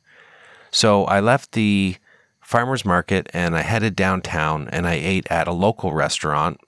So 0.72 1.06
I 1.06 1.20
left 1.20 1.52
the 1.52 1.98
farmer's 2.40 2.86
market 2.86 3.28
and 3.34 3.58
I 3.58 3.62
headed 3.62 3.96
downtown 3.96 4.70
and 4.70 4.88
I 4.88 4.94
ate 4.94 5.30
at 5.30 5.48
a 5.48 5.52
local 5.52 5.94
restaurant 5.94 6.60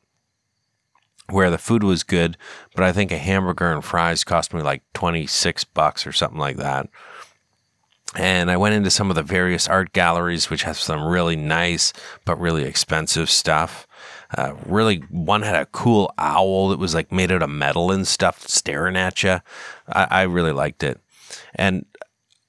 where 1.29 1.49
the 1.49 1.57
food 1.57 1.83
was 1.83 2.03
good, 2.03 2.37
but 2.75 2.83
I 2.83 2.91
think 2.91 3.11
a 3.11 3.17
hamburger 3.17 3.71
and 3.71 3.83
fries 3.83 4.23
cost 4.23 4.53
me 4.53 4.61
like 4.61 4.83
26 4.93 5.63
bucks 5.65 6.05
or 6.05 6.11
something 6.11 6.39
like 6.39 6.57
that. 6.57 6.87
And 8.15 8.49
I 8.49 8.57
went 8.57 8.75
into 8.75 8.89
some 8.89 9.09
of 9.09 9.15
the 9.15 9.23
various 9.23 9.67
art 9.67 9.91
galleries, 9.91 10.49
which 10.49 10.63
have 10.63 10.77
some 10.77 11.03
really 11.03 11.35
nice 11.35 11.91
but 12.23 12.39
really 12.39 12.63
expensive 12.63 13.29
stuff. 13.29 13.87
Uh, 14.37 14.53
really, 14.65 14.99
one 15.09 15.41
had 15.41 15.55
a 15.55 15.65
cool 15.67 16.13
owl 16.17 16.69
that 16.69 16.79
was 16.79 16.93
like 16.93 17.11
made 17.11 17.31
out 17.31 17.41
of 17.43 17.49
metal 17.49 17.91
and 17.91 18.07
stuff 18.07 18.47
staring 18.47 18.95
at 18.95 19.21
you. 19.23 19.41
I, 19.89 20.07
I 20.09 20.21
really 20.23 20.53
liked 20.53 20.83
it. 20.83 20.99
And 21.55 21.85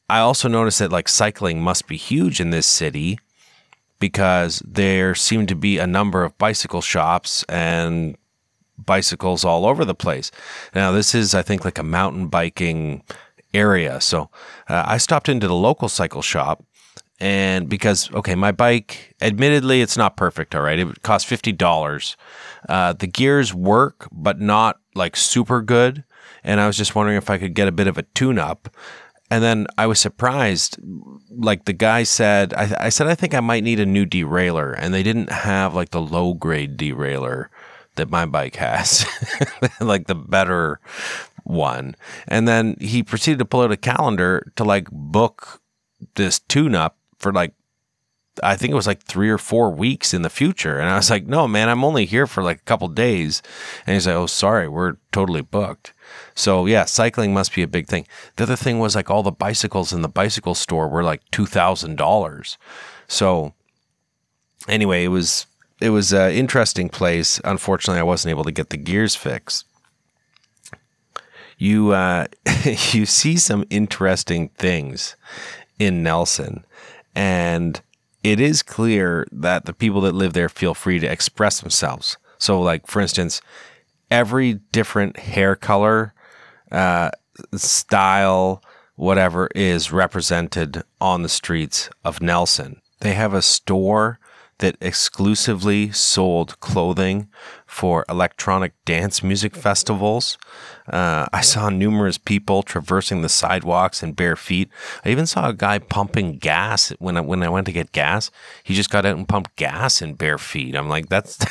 I 0.09 0.21
also 0.21 0.49
noticed 0.49 0.79
that 0.79 0.93
like 0.93 1.09
cycling 1.09 1.61
must 1.61 1.89
be 1.89 1.97
huge 1.97 2.41
in 2.41 2.51
this 2.51 2.67
city 2.67 3.19
because 3.99 4.63
there 4.65 5.15
seemed 5.15 5.49
to 5.49 5.57
be 5.57 5.79
a 5.79 5.87
number 5.87 6.23
of 6.23 6.39
bicycle 6.39 6.83
shops 6.83 7.45
and 7.49 8.17
bicycles 8.79 9.45
all 9.45 9.67
over 9.67 9.85
the 9.85 9.95
place. 9.95 10.31
Now, 10.75 10.93
this 10.93 11.15
is, 11.15 11.35
I 11.35 11.43
think, 11.43 11.65
like 11.65 11.79
a 11.79 11.83
mountain 11.83 12.29
biking 12.29 13.03
area. 13.55 14.01
So 14.01 14.31
uh, 14.69 14.85
I 14.87 14.99
stopped 14.99 15.29
into 15.29 15.49
the 15.49 15.55
local 15.55 15.89
cycle 15.89 16.23
shop. 16.23 16.65
And 17.19 17.67
because, 17.67 18.13
okay, 18.13 18.35
my 18.35 18.53
bike, 18.53 19.15
admittedly, 19.23 19.81
it's 19.81 19.97
not 19.97 20.19
perfect. 20.19 20.55
All 20.55 20.61
right. 20.61 20.79
It 20.79 21.03
cost 21.03 21.27
$50. 21.27 22.17
Uh, 22.69 22.93
the 22.93 23.07
gears 23.07 23.55
work, 23.55 24.07
but 24.13 24.39
not 24.39 24.81
like 24.95 25.17
super 25.17 25.63
good. 25.63 26.05
And 26.45 26.61
I 26.61 26.67
was 26.67 26.77
just 26.77 26.95
wondering 26.95 27.17
if 27.17 27.31
I 27.31 27.39
could 27.39 27.55
get 27.55 27.69
a 27.69 27.73
bit 27.73 27.87
of 27.87 27.97
a 27.97 28.03
tune 28.03 28.39
up. 28.39 28.69
And 29.31 29.43
then 29.43 29.67
I 29.79 29.87
was 29.87 29.99
surprised. 29.99 30.79
Like 31.31 31.65
the 31.65 31.73
guy 31.73 32.03
said, 32.03 32.53
I, 32.53 32.77
I 32.81 32.89
said, 32.91 33.07
I 33.07 33.15
think 33.15 33.35
I 33.35 33.41
might 33.41 33.65
need 33.65 33.81
a 33.81 33.87
new 33.87 34.05
derailleur. 34.05 34.75
And 34.77 34.93
they 34.93 35.03
didn't 35.03 35.33
have 35.33 35.75
like 35.75 35.91
the 35.91 36.03
low 36.03 36.35
grade 36.35 36.77
derailleur 36.77 37.49
that 37.97 38.11
my 38.11 38.27
bike 38.27 38.57
has, 38.57 39.07
like 39.81 40.07
the 40.07 40.15
better 40.15 40.81
one. 41.45 41.97
And 42.27 42.47
then 42.47 42.77
he 42.81 43.03
proceeded 43.03 43.39
to 43.39 43.45
pull 43.45 43.63
out 43.63 43.73
a 43.73 43.77
calendar 43.77 44.51
to 44.57 44.65
like 44.65 44.89
book 44.91 45.61
this 46.15 46.39
tune 46.39 46.75
up 46.75 46.97
for 47.19 47.33
like 47.33 47.53
I 48.43 48.57
think 48.57 48.71
it 48.71 48.77
was 48.77 48.87
like 48.87 49.03
three 49.03 49.31
or 49.31 49.39
four 49.39 49.71
weeks 49.71 50.13
in 50.13 50.23
the 50.23 50.31
future. 50.31 50.79
And 50.79 50.91
I 50.91 50.97
was 50.97 51.11
like, 51.11 51.27
no, 51.27 51.49
man, 51.49 51.69
I'm 51.69 51.85
only 51.85 52.05
here 52.05 52.27
for 52.27 52.43
like 52.43 52.59
a 52.59 52.65
couple 52.65 52.89
days. 52.89 53.43
And 53.87 53.95
he's 53.95 54.07
like, 54.07 54.17
oh, 54.17 54.27
sorry, 54.27 54.69
we're 54.69 54.97
totally 55.13 55.41
booked. 55.41 55.93
So 56.35 56.67
yeah, 56.67 56.85
cycling 56.85 57.33
must 57.33 57.55
be 57.55 57.63
a 57.63 57.69
big 57.69 57.87
thing. 57.87 58.07
The 58.37 58.45
other 58.45 58.57
thing 58.57 58.79
was 58.79 58.95
like 58.95 59.11
all 59.11 59.23
the 59.23 59.33
bicycles 59.33 59.93
in 59.93 60.03
the 60.03 60.09
bicycle 60.09 60.55
store 60.55 60.89
were 60.89 61.03
like 61.03 61.23
two 61.31 61.47
thousand 61.47 61.97
dollars. 61.97 62.59
So 63.09 63.55
anyway, 64.69 65.05
it 65.05 65.09
was 65.09 65.47
it 65.81 65.91
was 65.91 66.13
an 66.13 66.33
interesting 66.33 66.89
place. 66.89 67.41
Unfortunately, 67.45 68.01
I 68.01 68.05
wasn't 68.05 68.31
able 68.31 68.45
to 68.45 68.53
get 68.53 68.71
the 68.71 68.77
gears 68.77 69.15
fixed. 69.15 69.65
You 71.59 71.93
uh, 71.93 72.27
you 72.93 73.07
see 73.07 73.37
some 73.37 73.65
interesting 73.71 74.51
things 74.51 75.17
in 75.79 76.03
Nelson, 76.03 76.65
and 77.15 77.81
it 78.23 78.41
is 78.41 78.63
clear 78.63 79.27
that 79.33 79.65
the 79.65 79.73
people 79.73 80.01
that 80.03 80.15
live 80.15 80.33
there 80.33 80.49
feel 80.49 80.75
free 80.75 80.99
to 80.99 81.07
express 81.07 81.61
themselves. 81.61 82.17
So, 82.39 82.61
like 82.61 82.87
for 82.87 83.01
instance, 83.01 83.41
every 84.11 84.55
different 84.73 85.19
hair 85.19 85.57
color, 85.57 86.13
uh, 86.71 87.11
style, 87.55 88.63
whatever 88.97 89.49
is 89.55 89.93
represented 89.93 90.83
on 91.01 91.23
the 91.23 91.29
streets 91.29 91.91
of 92.05 92.23
Nelson. 92.23 92.81
They 93.01 93.13
have 93.15 93.35
a 93.35 93.43
store 93.43 94.19
that 94.59 94.77
exclusively 94.81 95.93
sold 95.93 96.59
clothing 96.61 97.29
for 97.67 98.05
electronic 98.09 98.73
dance 98.85 99.23
music 99.23 99.55
festivals. 99.55 100.39
Uh, 100.89 101.27
I 101.33 101.43
saw 101.43 101.69
numerous 101.69 102.17
people 102.17 102.63
traversing 102.63 103.21
the 103.21 103.29
sidewalks 103.29 104.03
in 104.03 104.13
bare 104.13 104.37
feet. 104.37 104.71
I 105.05 105.11
even 105.11 105.27
saw 105.27 105.49
a 105.49 105.53
guy 105.53 105.79
pumping 105.79 106.39
gas 106.39 106.91
when 106.99 107.17
I, 107.17 107.21
when 107.21 107.43
I 107.43 107.49
went 107.49 107.67
to 107.67 107.73
get 107.73 107.93
gas. 107.93 108.31
He 108.63 108.75
just 108.75 108.89
got 108.89 109.05
out 109.05 109.17
and 109.17 109.29
pumped 109.29 109.57
gas 109.57 110.01
in 110.01 110.15
bare 110.15 110.39
feet. 110.39 110.75
I'm 110.75 110.89
like, 110.89 111.09
that's 111.09 111.45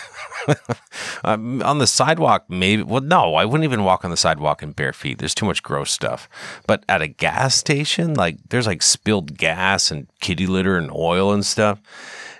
on 1.23 1.77
the 1.77 1.87
sidewalk. 1.87 2.45
Maybe. 2.49 2.81
Well, 2.81 3.01
no, 3.01 3.35
I 3.35 3.45
wouldn't 3.45 3.65
even 3.65 3.83
walk 3.83 4.03
on 4.03 4.11
the 4.11 4.17
sidewalk 4.17 4.63
in 4.63 4.71
bare 4.71 4.93
feet. 4.93 5.19
There's 5.19 5.35
too 5.35 5.45
much 5.45 5.61
gross 5.61 5.91
stuff. 5.91 6.27
But 6.65 6.83
at 6.89 7.01
a 7.01 7.07
gas 7.07 7.55
station, 7.55 8.13
like 8.15 8.37
there's 8.49 8.67
like 8.67 8.81
spilled 8.81 9.37
gas 9.37 9.91
and 9.91 10.07
kitty 10.21 10.47
litter 10.47 10.77
and 10.77 10.89
oil 10.91 11.31
and 11.31 11.45
stuff 11.45 11.81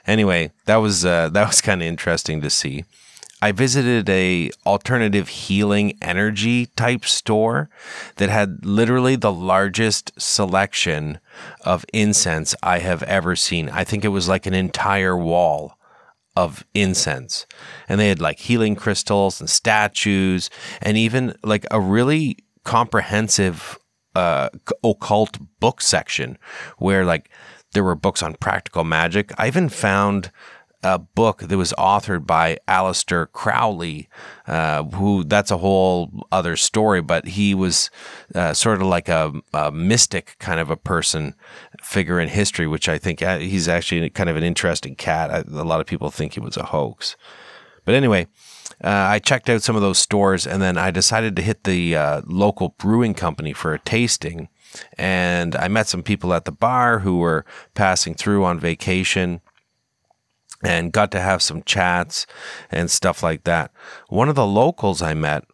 anyway, 0.08 0.52
that 0.66 0.78
was 0.78 1.06
uh, 1.06 1.30
that 1.34 1.48
was 1.48 1.62
kind 1.62 1.82
of 1.82 1.88
interesting 1.88 2.42
to 2.42 2.50
see. 2.50 2.86
I 3.42 3.52
visited 3.52 4.10
a 4.10 4.50
alternative 4.66 5.28
healing 5.28 5.98
energy 6.02 6.68
type 6.68 7.06
store 7.06 7.70
that 8.16 8.30
had 8.30 8.66
literally 8.66 9.16
the 9.16 9.32
largest 9.32 10.12
selection 10.18 11.20
of 11.62 11.86
incense 11.94 12.56
I 12.64 12.80
have 12.80 13.04
ever 13.04 13.36
seen. 13.36 13.70
I 13.70 13.84
think 13.84 14.04
it 14.04 14.10
was 14.10 14.28
like 14.30 14.46
an 14.46 14.54
entire 14.54 15.18
wall 15.18 15.78
of 16.36 16.66
incense. 16.74 17.46
And 17.88 18.00
they 18.00 18.10
had 18.10 18.20
like 18.20 18.40
healing 18.40 18.76
crystals 18.76 19.40
and 19.40 19.50
statues 19.50 20.50
and 20.82 20.98
even 20.98 21.36
like 21.44 21.66
a 21.72 21.80
really 21.80 22.38
comprehensive 22.64 23.78
uh, 24.16 24.50
occult 24.84 25.38
book 25.60 25.82
section 25.82 26.38
where 26.78 27.06
like 27.06 27.30
there 27.76 27.84
were 27.84 27.94
books 27.94 28.24
on 28.24 28.34
practical 28.36 28.84
magic. 28.84 29.32
I 29.38 29.46
even 29.46 29.70
found 29.70 30.32
a 30.82 30.98
book 31.00 31.40
that 31.40 31.58
was 31.58 31.74
authored 31.78 32.26
by 32.26 32.58
Aleister 32.68 33.32
Crowley, 33.32 34.08
uh, 34.48 34.84
who 34.84 35.24
that's 35.24 35.52
a 35.52 35.58
whole 35.58 36.28
other 36.32 36.56
story, 36.56 37.02
but 37.02 37.28
he 37.28 37.54
was 37.54 37.90
uh, 38.34 38.54
sort 38.54 38.82
of 38.82 38.88
like 38.88 39.10
a, 39.10 39.34
a, 39.54 39.72
mystic 39.72 40.36
kind 40.40 40.60
of 40.60 40.70
a 40.70 40.78
person 40.78 41.34
figure 41.82 42.20
in 42.20 42.30
history, 42.30 42.68
which 42.68 42.88
I 42.88 42.98
think 43.00 43.22
uh, 43.22 43.40
he's 43.40 43.68
actually 43.68 44.10
kind 44.12 44.30
of 44.30 44.36
an 44.36 44.44
interesting 44.44 44.96
cat. 44.96 45.32
I, 45.32 45.40
a 45.40 45.64
lot 45.64 45.82
of 45.82 45.88
people 45.88 46.12
think 46.12 46.34
he 46.34 46.40
was 46.40 46.56
a 46.56 46.66
hoax. 46.66 47.16
But 47.84 47.96
anyway, 47.96 48.28
uh, 48.84 48.90
I 48.90 49.20
checked 49.20 49.50
out 49.50 49.64
some 49.64 49.76
of 49.76 49.82
those 49.82 50.00
stores 50.00 50.46
and 50.46 50.62
then 50.62 50.78
I 50.78 50.92
decided 50.92 51.36
to 51.36 51.42
hit 51.42 51.64
the 51.64 51.96
uh, 51.96 52.22
local 52.26 52.70
brewing 52.78 53.14
company 53.14 53.54
for 53.54 53.74
a 53.74 53.80
tasting. 53.80 54.50
And 54.98 55.56
I 55.56 55.68
met 55.68 55.88
some 55.88 56.04
people 56.04 56.34
at 56.34 56.46
the 56.46 56.52
bar 56.52 57.00
who 57.00 57.18
were 57.18 57.46
passing 57.74 58.14
through 58.14 58.44
on 58.46 58.60
vacation 58.60 59.42
and 60.64 60.92
got 60.92 61.12
to 61.12 61.20
have 61.20 61.42
some 61.42 61.64
chats 61.64 62.26
and 62.72 62.90
stuff 62.90 63.22
like 63.22 63.44
that. 63.44 63.72
One 64.10 64.30
of 64.30 64.36
the 64.36 64.48
locals 64.48 65.02
I 65.02 65.14
met 65.14 65.46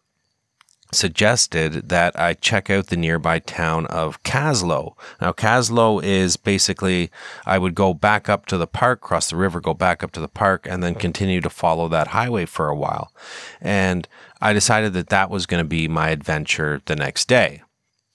suggested 0.94 1.88
that 1.88 2.18
I 2.18 2.34
check 2.34 2.68
out 2.68 2.88
the 2.88 2.96
nearby 2.96 3.38
town 3.38 3.86
of 3.86 4.22
Kaslo. 4.22 4.94
Now, 5.20 5.32
Kaslo 5.32 6.02
is 6.02 6.36
basically, 6.36 7.10
I 7.46 7.58
would 7.58 7.74
go 7.74 7.94
back 7.94 8.28
up 8.28 8.46
to 8.46 8.58
the 8.58 8.66
park, 8.66 9.00
cross 9.00 9.30
the 9.30 9.36
river, 9.36 9.60
go 9.60 9.74
back 9.74 10.02
up 10.02 10.12
to 10.12 10.20
the 10.20 10.28
park, 10.28 10.66
and 10.68 10.82
then 10.82 10.94
continue 10.94 11.40
to 11.40 11.50
follow 11.50 11.88
that 11.88 12.08
highway 12.08 12.44
for 12.44 12.68
a 12.68 12.76
while. 12.76 13.12
And 13.60 14.06
I 14.40 14.52
decided 14.52 14.92
that 14.92 15.08
that 15.08 15.30
was 15.30 15.46
going 15.46 15.64
to 15.64 15.68
be 15.68 15.88
my 15.88 16.10
adventure 16.10 16.82
the 16.84 16.96
next 16.96 17.26
day. 17.26 17.62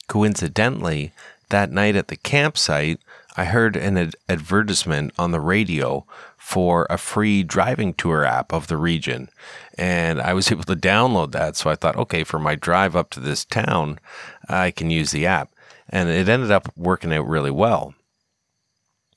Coincidentally, 0.08 1.12
that 1.50 1.72
night 1.72 1.96
at 1.96 2.08
the 2.08 2.16
campsite, 2.16 3.00
I 3.36 3.46
heard 3.46 3.76
an 3.76 3.98
ad- 3.98 4.16
advertisement 4.28 5.14
on 5.18 5.32
the 5.32 5.40
radio 5.40 6.06
for 6.38 6.88
a 6.90 6.98
free 6.98 7.44
driving 7.44 7.94
tour 7.94 8.26
app 8.26 8.52
of 8.52 8.68
the 8.68 8.78
region. 8.78 9.30
And 9.78 10.20
I 10.20 10.34
was 10.34 10.52
able 10.52 10.64
to 10.64 10.76
download 10.76 11.32
that. 11.34 11.56
So 11.56 11.70
I 11.70 11.76
thought, 11.76 11.98
okay, 11.98 12.24
for 12.24 12.40
my 12.40 12.56
drive 12.56 12.96
up 12.96 13.10
to 13.12 13.20
this 13.20 13.46
town, 13.46 14.00
I 14.50 14.72
can 14.72 14.90
use 14.90 15.12
the 15.12 15.26
app. 15.26 15.52
And 15.90 16.10
it 16.10 16.28
ended 16.28 16.52
up 16.52 16.72
working 16.76 17.14
out 17.14 17.28
really 17.28 17.52
well. 17.52 17.94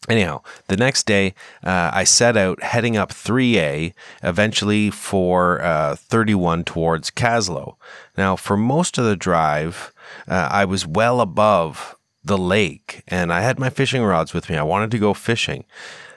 Anyhow, 0.08 0.42
the 0.66 0.76
next 0.76 1.04
day, 1.04 1.34
uh, 1.62 1.90
I 1.92 2.04
set 2.04 2.36
out 2.36 2.62
heading 2.62 2.96
up 2.96 3.10
3A, 3.10 3.92
eventually 4.22 4.90
for 4.90 5.60
uh, 5.62 5.94
31 5.94 6.64
towards 6.64 7.10
Kaslo. 7.10 7.76
Now, 8.16 8.34
for 8.34 8.56
most 8.56 8.96
of 8.96 9.04
the 9.04 9.16
drive, 9.16 9.92
uh, 10.28 10.48
I 10.50 10.64
was 10.64 10.86
well 10.86 11.20
above 11.20 11.96
the 12.22 12.38
lake 12.38 13.02
and 13.08 13.32
I 13.32 13.40
had 13.40 13.58
my 13.58 13.70
fishing 13.70 14.02
rods 14.02 14.34
with 14.34 14.50
me. 14.50 14.56
I 14.56 14.62
wanted 14.62 14.90
to 14.92 14.98
go 14.98 15.14
fishing. 15.14 15.64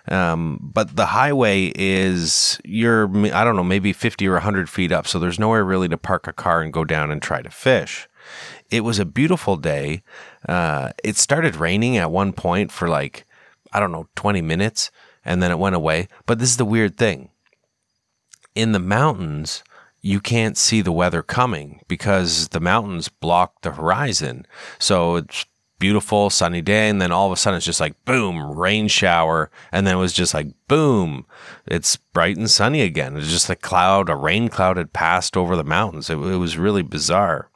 Um, 0.09 0.59
but 0.61 0.95
the 0.95 1.07
highway 1.07 1.71
is 1.75 2.59
you're 2.65 3.07
I 3.33 3.43
don't 3.43 3.55
know 3.55 3.63
maybe 3.63 3.93
50 3.93 4.27
or 4.27 4.33
100 4.33 4.69
feet 4.69 4.91
up, 4.91 5.07
so 5.07 5.17
there's 5.17 5.39
nowhere 5.39 5.63
really 5.63 5.87
to 5.89 5.97
park 5.97 6.27
a 6.27 6.33
car 6.33 6.61
and 6.61 6.73
go 6.73 6.83
down 6.83 7.09
and 7.09 7.21
try 7.21 7.41
to 7.41 7.49
fish. 7.49 8.09
It 8.69 8.83
was 8.83 8.99
a 8.99 9.05
beautiful 9.05 9.55
day. 9.55 10.03
Uh, 10.47 10.91
it 11.03 11.15
started 11.15 11.55
raining 11.55 11.95
at 11.95 12.11
one 12.11 12.33
point 12.33 12.71
for 12.71 12.89
like 12.89 13.25
I 13.71 13.79
don't 13.79 13.91
know 13.91 14.07
20 14.15 14.41
minutes, 14.41 14.91
and 15.23 15.41
then 15.41 15.51
it 15.51 15.59
went 15.59 15.75
away. 15.75 16.09
But 16.25 16.39
this 16.39 16.49
is 16.49 16.57
the 16.57 16.65
weird 16.65 16.97
thing. 16.97 17.29
In 18.55 18.73
the 18.73 18.79
mountains, 18.79 19.63
you 20.03 20.19
can't 20.19 20.57
see 20.57 20.81
the 20.81 20.91
weather 20.91 21.23
coming 21.23 21.79
because 21.87 22.49
the 22.49 22.59
mountains 22.59 23.07
block 23.07 23.61
the 23.61 23.71
horizon. 23.71 24.45
So 24.77 25.15
it's 25.15 25.45
beautiful 25.79 26.29
sunny 26.29 26.61
day 26.61 26.87
and 26.89 27.01
then 27.01 27.11
all 27.11 27.25
of 27.25 27.31
a 27.31 27.35
sudden 27.35 27.57
it's 27.57 27.65
just 27.65 27.79
like 27.79 28.03
boom 28.03 28.51
rain 28.57 28.89
shower. 28.89 29.49
And 29.71 29.87
then 29.87 29.95
it 29.95 29.99
was 29.99 30.13
just 30.13 30.33
like 30.33 30.49
boom 30.67 31.25
it's 31.65 31.95
bright 31.95 32.35
and 32.35 32.51
sunny 32.51 32.81
again. 32.81 33.15
It's 33.15 33.31
just 33.31 33.49
a 33.49 33.55
cloud 33.55 34.09
a 34.09 34.15
rain 34.15 34.49
cloud 34.49 34.75
had 34.75 34.91
passed 34.91 35.37
over 35.37 35.55
the 35.55 35.63
mountains. 35.63 36.09
It, 36.09 36.17
it 36.17 36.37
was 36.37 36.57
really 36.57 36.83
bizarre. 36.83 37.49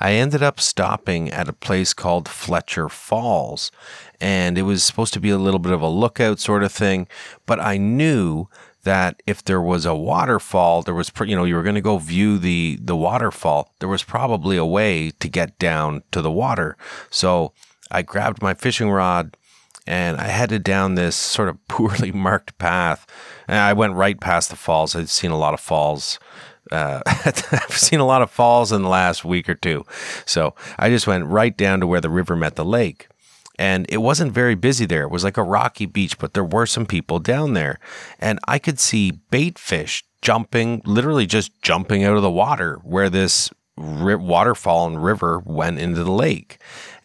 I 0.00 0.12
ended 0.12 0.42
up 0.42 0.60
stopping 0.60 1.30
at 1.30 1.48
a 1.48 1.52
place 1.54 1.92
called 1.92 2.28
fletcher 2.28 2.88
falls 2.90 3.72
and 4.20 4.58
it 4.58 4.62
was 4.62 4.82
supposed 4.82 5.14
to 5.14 5.20
be 5.20 5.30
a 5.30 5.38
little 5.38 5.58
bit 5.58 5.72
of 5.72 5.80
a 5.80 5.88
lookout 5.88 6.38
sort 6.38 6.62
of 6.62 6.72
thing 6.72 7.08
but 7.46 7.60
i 7.60 7.76
knew 7.76 8.46
that 8.84 9.22
if 9.26 9.44
there 9.44 9.60
was 9.60 9.84
a 9.84 9.94
waterfall, 9.94 10.82
there 10.82 10.94
was, 10.94 11.10
you 11.24 11.36
know, 11.36 11.44
you 11.44 11.54
were 11.54 11.62
going 11.62 11.74
to 11.74 11.80
go 11.80 11.98
view 11.98 12.38
the, 12.38 12.78
the 12.80 12.96
waterfall, 12.96 13.74
there 13.80 13.88
was 13.88 14.02
probably 14.02 14.56
a 14.56 14.64
way 14.64 15.10
to 15.10 15.28
get 15.28 15.58
down 15.58 16.02
to 16.12 16.22
the 16.22 16.30
water. 16.30 16.76
So 17.10 17.52
I 17.90 18.02
grabbed 18.02 18.42
my 18.42 18.54
fishing 18.54 18.90
rod 18.90 19.36
and 19.86 20.18
I 20.18 20.28
headed 20.28 20.62
down 20.62 20.94
this 20.94 21.16
sort 21.16 21.48
of 21.48 21.66
poorly 21.68 22.12
marked 22.12 22.58
path. 22.58 23.06
And 23.46 23.58
I 23.58 23.72
went 23.72 23.94
right 23.94 24.20
past 24.20 24.50
the 24.50 24.56
falls. 24.56 24.94
I'd 24.94 25.08
seen 25.08 25.30
a 25.30 25.38
lot 25.38 25.54
of 25.54 25.60
falls. 25.60 26.18
Uh, 26.70 27.00
I've 27.06 27.78
seen 27.78 27.98
a 27.98 28.06
lot 28.06 28.22
of 28.22 28.30
falls 28.30 28.72
in 28.72 28.82
the 28.82 28.88
last 28.88 29.24
week 29.24 29.48
or 29.48 29.54
two. 29.54 29.84
So 30.26 30.54
I 30.78 30.90
just 30.90 31.06
went 31.06 31.24
right 31.24 31.56
down 31.56 31.80
to 31.80 31.86
where 31.86 32.00
the 32.00 32.10
river 32.10 32.36
met 32.36 32.56
the 32.56 32.64
lake 32.64 33.08
and 33.58 33.86
it 33.88 33.98
wasn't 33.98 34.32
very 34.32 34.54
busy 34.54 34.86
there. 34.86 35.02
It 35.02 35.10
was 35.10 35.24
like 35.24 35.36
a 35.36 35.42
rocky 35.42 35.86
beach, 35.86 36.18
but 36.18 36.34
there 36.34 36.44
were 36.44 36.66
some 36.66 36.86
people 36.86 37.18
down 37.18 37.54
there. 37.54 37.80
And 38.20 38.38
I 38.46 38.58
could 38.58 38.78
see 38.78 39.10
bait 39.10 39.58
fish 39.58 40.04
jumping, 40.22 40.80
literally 40.84 41.26
just 41.26 41.60
jumping 41.60 42.04
out 42.04 42.16
of 42.16 42.22
the 42.22 42.30
water 42.30 42.78
where 42.84 43.10
this 43.10 43.50
ri- 43.76 44.14
waterfall 44.14 44.86
and 44.86 45.02
river 45.02 45.40
went 45.44 45.80
into 45.80 46.04
the 46.04 46.12
lake. 46.12 46.58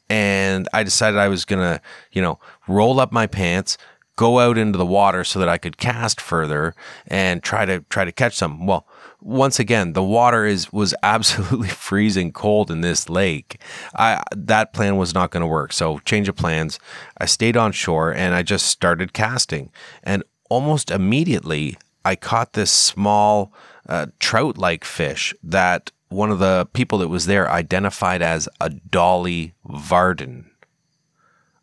And 0.10 0.68
I 0.74 0.84
decided 0.84 1.18
I 1.18 1.28
was 1.28 1.44
going 1.44 1.62
to, 1.62 1.82
you 2.12 2.22
know, 2.22 2.40
roll 2.68 3.00
up 3.00 3.12
my 3.12 3.26
pants, 3.26 3.78
go 4.16 4.40
out 4.40 4.58
into 4.58 4.78
the 4.78 4.86
water 4.86 5.24
so 5.24 5.40
that 5.40 5.50
I 5.50 5.58
could 5.58 5.78
cast 5.78 6.22
further 6.22 6.76
and 7.08 7.42
try 7.42 7.66
to 7.66 7.80
try 7.90 8.06
to 8.06 8.12
catch 8.12 8.36
some. 8.36 8.68
Well, 8.68 8.86
once 9.24 9.58
again, 9.58 9.94
the 9.94 10.04
water 10.04 10.46
is 10.46 10.72
was 10.72 10.94
absolutely 11.04 11.70
freezing 11.70 12.32
cold 12.32 12.70
in 12.70 12.82
this 12.82 13.10
lake. 13.10 13.60
I 13.96 14.22
that 14.36 14.74
plan 14.74 14.98
was 14.98 15.14
not 15.14 15.32
going 15.32 15.42
to 15.42 15.48
work. 15.48 15.74
So 15.74 16.00
change 16.00 16.28
of 16.28 16.36
plans. 16.36 16.80
I 17.18 17.26
stayed 17.26 17.58
on 17.58 17.72
shore 17.72 18.14
and 18.14 18.36
I 18.36 18.44
just 18.44 18.68
started 18.68 19.14
casting. 19.14 19.72
And 20.04 20.24
almost 20.50 20.92
immediately, 20.92 21.78
I 22.06 22.16
caught 22.16 22.54
this 22.54 22.72
small 22.72 23.54
uh, 23.88 24.08
trout-like 24.20 24.84
fish 24.84 25.34
that 25.44 25.92
one 26.10 26.30
of 26.30 26.40
the 26.40 26.68
people 26.74 27.00
that 27.00 27.08
was 27.08 27.26
there 27.26 27.50
identified 27.50 28.22
as 28.22 28.48
a 28.62 28.70
Dolly 28.70 29.54
Varden. 29.66 30.52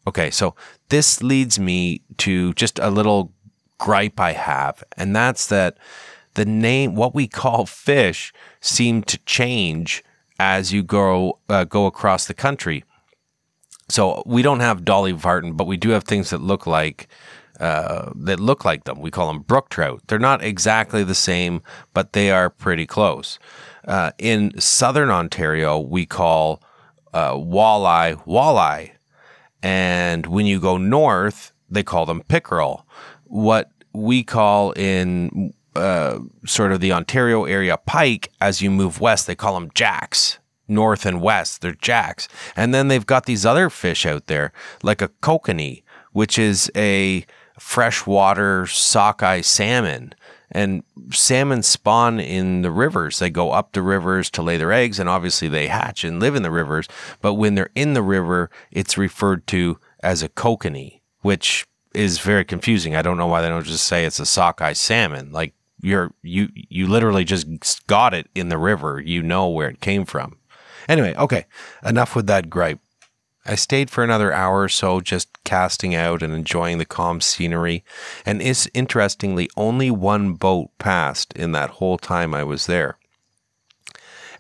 Okay, 0.07 0.31
so 0.31 0.57
this 0.89 1.23
leads 1.23 1.59
me 1.59 2.01
to 2.19 2.53
just 2.55 2.79
a 2.81 2.91
little 2.91 3.33
gripe 3.79 4.19
I 4.19 4.33
have, 4.33 4.83
and 4.97 5.15
that's 5.15 5.47
that 5.49 5.79
the 6.35 6.45
name, 6.45 6.95
what 6.95 7.15
we 7.15 7.27
call 7.27 7.67
fish, 7.67 8.33
seem 8.61 9.03
to 9.05 9.19
change 9.19 10.05
as 10.39 10.73
you 10.73 10.83
go 10.83 11.39
uh, 11.49 11.65
go 11.65 11.87
across 11.87 12.27
the 12.27 12.35
country. 12.35 12.85
So 13.89 14.23
we 14.25 14.43
don't 14.43 14.61
have 14.61 14.85
Dolly 14.85 15.13
Varden, 15.13 15.55
but 15.55 15.67
we 15.67 15.77
do 15.77 15.91
have 15.91 16.05
things 16.05 16.31
that 16.31 16.41
look 16.41 16.67
like 16.67 17.09
uh, 17.59 18.11
that 18.15 18.41
look 18.41 18.65
like 18.65 18.85
them. 18.85 19.01
We 19.01 19.11
call 19.11 19.27
them 19.27 19.41
brook 19.41 19.69
trout. 19.69 20.03
They're 20.07 20.19
not 20.19 20.43
exactly 20.43 21.05
the 21.05 21.15
same, 21.15 21.63
but 21.93 22.13
they 22.15 22.31
are 22.31 22.49
pretty 22.49 22.87
close. 22.87 23.39
Uh, 23.87 24.13
in 24.19 24.59
southern 24.59 25.11
Ontario, 25.11 25.79
we 25.79 26.07
call 26.07 26.63
uh, 27.13 27.35
walleye 27.35 28.25
walleye, 28.25 28.93
and 29.63 30.27
when 30.27 30.47
you 30.47 30.61
go 30.61 30.79
north, 30.79 31.53
they 31.69 31.83
call 31.83 32.07
them 32.07 32.23
pickerel. 32.23 32.87
What 33.25 33.71
we 33.93 34.23
call 34.23 34.73
in 34.73 35.53
uh, 35.75 36.21
sort 36.47 36.73
of 36.73 36.81
the 36.81 36.93
Ontario 36.93 37.45
area 37.45 37.77
pike, 37.77 38.31
as 38.41 38.61
you 38.61 38.71
move 38.71 39.01
west, 39.01 39.27
they 39.27 39.35
call 39.35 39.55
them 39.55 39.71
jacks. 39.75 40.39
North 40.69 41.05
and 41.05 41.21
west, 41.21 41.63
they're 41.63 41.73
jacks. 41.73 42.29
And 42.57 42.73
then 42.73 42.89
they've 42.89 43.07
got 43.07 43.27
these 43.27 43.45
other 43.45 43.69
fish 43.71 44.07
out 44.07 44.27
there, 44.27 44.53
like 44.83 45.03
a 45.03 45.09
kokanee, 45.09 45.83
which 46.13 46.39
is 46.39 46.71
a 46.77 47.27
freshwater 47.59 48.67
sockeye 48.67 49.41
salmon. 49.41 50.15
And 50.53 50.83
salmon 51.11 51.63
spawn 51.63 52.19
in 52.19 52.63
the 52.63 52.71
rivers. 52.71 53.19
They 53.19 53.31
go 53.31 53.53
up 53.53 53.73
the 53.73 53.83
rivers 53.83 54.31
to 54.31 54.43
lay 54.43 54.57
their 54.57 54.73
eggs, 54.73 54.99
and 54.99 55.09
obviously 55.09 55.49
they 55.49 55.69
hatch 55.69 56.05
and 56.05 56.21
live 56.21 56.35
in 56.35 56.43
the 56.43 56.51
rivers. 56.51 56.89
But 57.21 57.35
when 57.35 57.55
they're 57.55 57.71
in 57.75 57.95
the 57.95 58.03
river, 58.03 58.51
it's 58.71 58.99
referred 58.99 59.47
to 59.49 59.79
as 60.03 60.23
a 60.23 60.29
kokanee, 60.29 61.01
which 61.21 61.67
is 61.95 62.19
very 62.19 62.45
confusing. 62.45 62.95
I 62.95 63.03
don't 63.03 63.17
know 63.17 63.27
why 63.27 63.43
they 63.43 63.49
don't 63.49 63.65
just 63.65 63.87
say 63.87 64.05
it's 64.05 64.21
a 64.21 64.27
sockeye 64.27 64.73
salmon. 64.73 65.33
Like 65.33 65.55
you're 65.83 66.13
you 66.23 66.49
you 66.55 66.87
literally 66.87 67.25
just 67.25 67.87
got 67.87 68.15
it 68.15 68.29
in 68.35 68.49
the 68.49 68.59
river. 68.59 69.01
You 69.01 69.23
know 69.23 69.49
where 69.49 69.69
it 69.69 69.81
came 69.81 70.05
from. 70.05 70.37
Anyway, 70.89 71.15
okay, 71.17 71.47
enough 71.85 72.17
with 72.17 72.27
that 72.27 72.51
gripe. 72.51 72.81
I 73.47 73.55
stayed 73.55 73.91
for 73.91 74.05
another 74.05 74.33
hour 74.33 74.63
or 74.63 74.69
so 74.69 75.01
just 75.01 75.43
casting 75.45 75.95
out 75.95 76.23
and 76.23 76.35
enjoying 76.35 76.79
the 76.79 76.85
calm 76.85 77.21
scenery. 77.21 77.85
And 78.27 78.43
is 78.43 78.71
interestingly, 78.75 79.49
only 79.57 79.91
one 79.91 80.35
boat 80.35 80.71
passed 80.79 81.33
in 81.33 81.53
that 81.53 81.71
whole 81.71 81.97
time 81.97 82.35
I 82.35 82.45
was 82.45 82.67
there. 82.67 82.99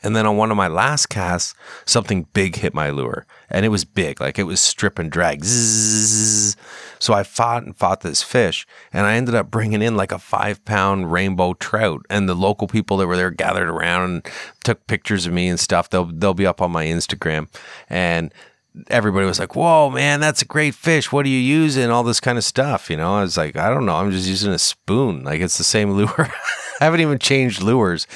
And 0.02 0.16
then 0.16 0.26
on 0.26 0.36
one 0.36 0.50
of 0.50 0.56
my 0.56 0.68
last 0.68 1.06
casts, 1.06 1.54
something 1.84 2.26
big 2.32 2.56
hit 2.56 2.74
my 2.74 2.90
lure. 2.90 3.26
And 3.50 3.64
it 3.66 3.70
was 3.70 3.84
big, 3.84 4.20
like 4.20 4.38
it 4.38 4.44
was 4.44 4.60
strip 4.60 4.98
and 4.98 5.10
drag. 5.10 5.44
So 5.44 7.14
I 7.14 7.22
fought 7.22 7.64
and 7.64 7.76
fought 7.76 8.00
this 8.00 8.22
fish. 8.22 8.66
And 8.92 9.06
I 9.06 9.16
ended 9.16 9.34
up 9.34 9.50
bringing 9.50 9.82
in 9.82 9.96
like 9.96 10.12
a 10.12 10.18
five 10.18 10.64
pound 10.64 11.12
rainbow 11.12 11.54
trout. 11.54 12.04
And 12.08 12.28
the 12.28 12.34
local 12.34 12.66
people 12.66 12.96
that 12.98 13.06
were 13.06 13.16
there 13.16 13.30
gathered 13.30 13.68
around 13.68 14.10
and 14.10 14.28
took 14.64 14.86
pictures 14.86 15.26
of 15.26 15.32
me 15.32 15.48
and 15.48 15.58
stuff. 15.58 15.90
They'll, 15.90 16.04
they'll 16.04 16.34
be 16.34 16.46
up 16.46 16.60
on 16.62 16.70
my 16.70 16.86
Instagram. 16.86 17.48
And 17.88 18.32
everybody 18.88 19.26
was 19.26 19.38
like, 19.38 19.54
"Whoa, 19.54 19.90
man, 19.90 20.20
that's 20.20 20.42
a 20.42 20.46
great 20.46 20.74
fish. 20.74 21.12
What 21.12 21.26
are 21.26 21.30
you 21.30 21.38
using?" 21.38 21.90
All 21.90 22.02
this 22.02 22.20
kind 22.20 22.38
of 22.38 22.44
stuff. 22.44 22.90
You 22.90 22.96
know, 22.96 23.16
I 23.16 23.22
was 23.22 23.36
like, 23.36 23.56
"I 23.56 23.70
don't 23.70 23.86
know. 23.86 23.96
I'm 23.96 24.10
just 24.10 24.28
using 24.28 24.52
a 24.52 24.58
spoon. 24.58 25.24
Like 25.24 25.40
it's 25.40 25.58
the 25.58 25.64
same 25.64 25.90
lure. 25.96 26.32
I 26.80 26.84
haven't 26.84 27.00
even 27.00 27.18
changed 27.18 27.62
lures 27.62 28.06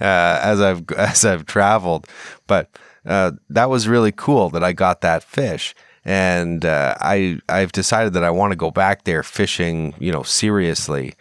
uh, 0.00 0.40
as 0.42 0.60
I've 0.60 0.90
as 0.96 1.24
I've 1.24 1.46
traveled, 1.46 2.06
but 2.46 2.70
uh, 3.04 3.32
that 3.50 3.70
was 3.70 3.88
really 3.88 4.12
cool 4.12 4.50
that 4.50 4.64
I 4.64 4.72
got 4.72 5.00
that 5.02 5.22
fish." 5.22 5.74
And 6.04 6.64
uh, 6.64 6.94
I 7.00 7.40
I've 7.48 7.72
decided 7.72 8.12
that 8.12 8.22
I 8.22 8.30
want 8.30 8.52
to 8.52 8.56
go 8.56 8.70
back 8.70 9.04
there 9.04 9.24
fishing, 9.24 9.92
you 9.98 10.12
know, 10.12 10.22
seriously 10.22 11.14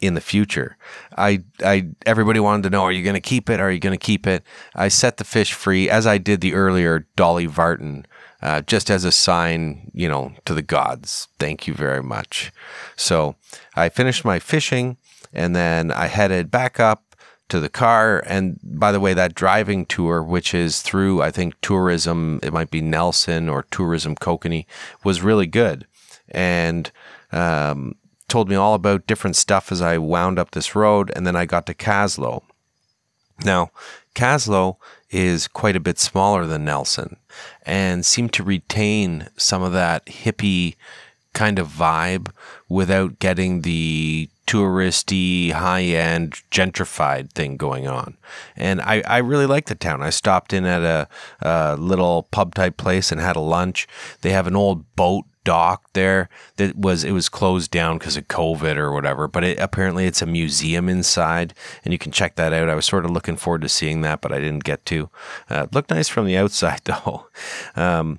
in 0.00 0.14
the 0.14 0.20
future. 0.20 0.76
I, 1.16 1.42
I, 1.64 1.88
everybody 2.04 2.38
wanted 2.40 2.64
to 2.64 2.70
know, 2.70 2.82
are 2.82 2.92
you 2.92 3.02
going 3.02 3.14
to 3.14 3.20
keep 3.20 3.48
it? 3.48 3.60
Are 3.60 3.70
you 3.70 3.78
going 3.78 3.98
to 3.98 4.04
keep 4.04 4.26
it? 4.26 4.44
I 4.74 4.88
set 4.88 5.16
the 5.16 5.24
fish 5.24 5.52
free 5.52 5.88
as 5.88 6.06
I 6.06 6.18
did 6.18 6.40
the 6.40 6.54
earlier 6.54 7.06
Dolly 7.16 7.46
Varden 7.46 8.06
uh, 8.46 8.60
just 8.60 8.90
as 8.90 9.04
a 9.04 9.10
sign, 9.10 9.90
you 9.92 10.08
know, 10.08 10.32
to 10.44 10.54
the 10.54 10.62
gods. 10.62 11.26
Thank 11.40 11.66
you 11.66 11.74
very 11.74 12.00
much. 12.00 12.52
So 12.94 13.34
I 13.74 13.88
finished 13.88 14.24
my 14.24 14.38
fishing 14.38 14.98
and 15.32 15.56
then 15.56 15.90
I 15.90 16.06
headed 16.06 16.48
back 16.48 16.78
up 16.78 17.16
to 17.48 17.58
the 17.58 17.68
car. 17.68 18.22
And 18.24 18.60
by 18.62 18.92
the 18.92 19.00
way, 19.00 19.14
that 19.14 19.34
driving 19.34 19.84
tour, 19.84 20.22
which 20.22 20.54
is 20.54 20.80
through, 20.80 21.22
I 21.22 21.32
think, 21.32 21.60
tourism, 21.60 22.38
it 22.40 22.52
might 22.52 22.70
be 22.70 22.80
Nelson 22.80 23.48
or 23.48 23.64
Tourism 23.72 24.14
Kokanee, 24.14 24.66
was 25.02 25.22
really 25.22 25.48
good. 25.48 25.84
And, 26.28 26.92
um, 27.32 27.96
told 28.28 28.48
me 28.48 28.54
all 28.54 28.74
about 28.74 29.08
different 29.08 29.34
stuff 29.34 29.72
as 29.72 29.82
I 29.82 29.98
wound 29.98 30.38
up 30.38 30.52
this 30.52 30.76
road. 30.76 31.10
And 31.16 31.26
then 31.26 31.34
I 31.34 31.46
got 31.46 31.66
to 31.66 31.74
Kaslo. 31.74 32.42
Now, 33.44 33.72
Kaslo 34.14 34.76
is 35.10 35.46
quite 35.48 35.76
a 35.76 35.80
bit 35.80 35.98
smaller 35.98 36.46
than 36.46 36.64
Nelson 36.64 37.16
and 37.64 38.04
seemed 38.04 38.32
to 38.34 38.42
retain 38.42 39.28
some 39.36 39.62
of 39.62 39.72
that 39.72 40.06
hippie 40.06 40.76
kind 41.32 41.58
of 41.58 41.68
vibe 41.68 42.30
without 42.68 43.18
getting 43.18 43.60
the 43.60 44.28
touristy, 44.46 45.52
high 45.52 45.82
end, 45.82 46.40
gentrified 46.50 47.30
thing 47.32 47.56
going 47.56 47.86
on. 47.86 48.16
And 48.56 48.80
I, 48.80 49.02
I 49.06 49.18
really 49.18 49.46
like 49.46 49.66
the 49.66 49.74
town. 49.74 50.02
I 50.02 50.10
stopped 50.10 50.52
in 50.52 50.64
at 50.64 50.82
a, 50.82 51.08
a 51.46 51.76
little 51.76 52.24
pub 52.30 52.54
type 52.54 52.76
place 52.76 53.12
and 53.12 53.20
had 53.20 53.36
a 53.36 53.40
lunch. 53.40 53.86
They 54.22 54.30
have 54.30 54.46
an 54.46 54.56
old 54.56 54.96
boat 54.96 55.24
dock 55.46 55.92
there 55.92 56.28
that 56.56 56.76
was 56.76 57.04
it 57.04 57.12
was 57.12 57.28
closed 57.28 57.70
down 57.70 57.96
because 57.96 58.16
of 58.16 58.26
COVID 58.28 58.76
or 58.76 58.92
whatever. 58.92 59.28
But 59.28 59.44
it, 59.44 59.58
apparently 59.58 60.04
it's 60.06 60.20
a 60.20 60.26
museum 60.26 60.88
inside, 60.88 61.54
and 61.84 61.92
you 61.92 61.98
can 61.98 62.12
check 62.12 62.34
that 62.34 62.52
out. 62.52 62.68
I 62.68 62.74
was 62.74 62.84
sort 62.84 63.04
of 63.04 63.12
looking 63.12 63.36
forward 63.36 63.62
to 63.62 63.68
seeing 63.68 64.02
that, 64.02 64.20
but 64.20 64.32
I 64.32 64.40
didn't 64.40 64.64
get 64.64 64.84
to. 64.86 65.08
Uh, 65.48 65.68
looked 65.72 65.90
nice 65.90 66.08
from 66.08 66.26
the 66.26 66.36
outside 66.36 66.80
though. 66.84 67.28
Um, 67.76 68.18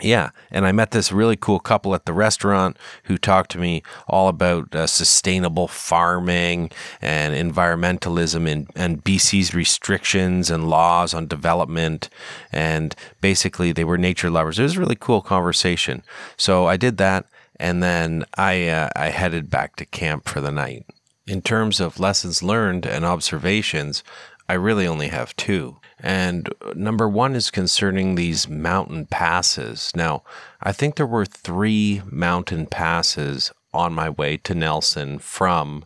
yeah, 0.00 0.30
and 0.50 0.66
I 0.66 0.72
met 0.72 0.90
this 0.90 1.12
really 1.12 1.36
cool 1.36 1.60
couple 1.60 1.94
at 1.94 2.04
the 2.04 2.12
restaurant 2.12 2.76
who 3.04 3.16
talked 3.16 3.50
to 3.52 3.58
me 3.58 3.82
all 4.08 4.28
about 4.28 4.74
uh, 4.74 4.86
sustainable 4.86 5.68
farming 5.68 6.70
and 7.00 7.34
environmentalism 7.34 8.50
and, 8.50 8.68
and 8.74 9.04
BC's 9.04 9.54
restrictions 9.54 10.50
and 10.50 10.68
laws 10.68 11.14
on 11.14 11.28
development. 11.28 12.10
And 12.50 12.94
basically, 13.20 13.72
they 13.72 13.84
were 13.84 13.98
nature 13.98 14.30
lovers. 14.30 14.58
It 14.58 14.64
was 14.64 14.76
a 14.76 14.80
really 14.80 14.96
cool 14.98 15.22
conversation. 15.22 16.02
So 16.36 16.66
I 16.66 16.76
did 16.76 16.96
that, 16.96 17.26
and 17.60 17.82
then 17.82 18.24
I 18.36 18.68
uh, 18.68 18.90
I 18.96 19.10
headed 19.10 19.48
back 19.48 19.76
to 19.76 19.84
camp 19.84 20.28
for 20.28 20.40
the 20.40 20.52
night. 20.52 20.86
In 21.26 21.40
terms 21.40 21.80
of 21.80 22.00
lessons 22.00 22.42
learned 22.42 22.84
and 22.84 23.04
observations, 23.04 24.02
I 24.48 24.54
really 24.54 24.86
only 24.86 25.08
have 25.08 25.36
two. 25.36 25.78
And 26.00 26.52
number 26.74 27.08
one 27.08 27.34
is 27.34 27.50
concerning 27.50 28.14
these 28.14 28.48
mountain 28.48 29.06
passes. 29.06 29.92
Now, 29.94 30.22
I 30.60 30.72
think 30.72 30.96
there 30.96 31.06
were 31.06 31.24
three 31.24 32.02
mountain 32.10 32.66
passes 32.66 33.52
on 33.72 33.92
my 33.92 34.10
way 34.10 34.36
to 34.38 34.54
Nelson 34.54 35.18
from 35.18 35.84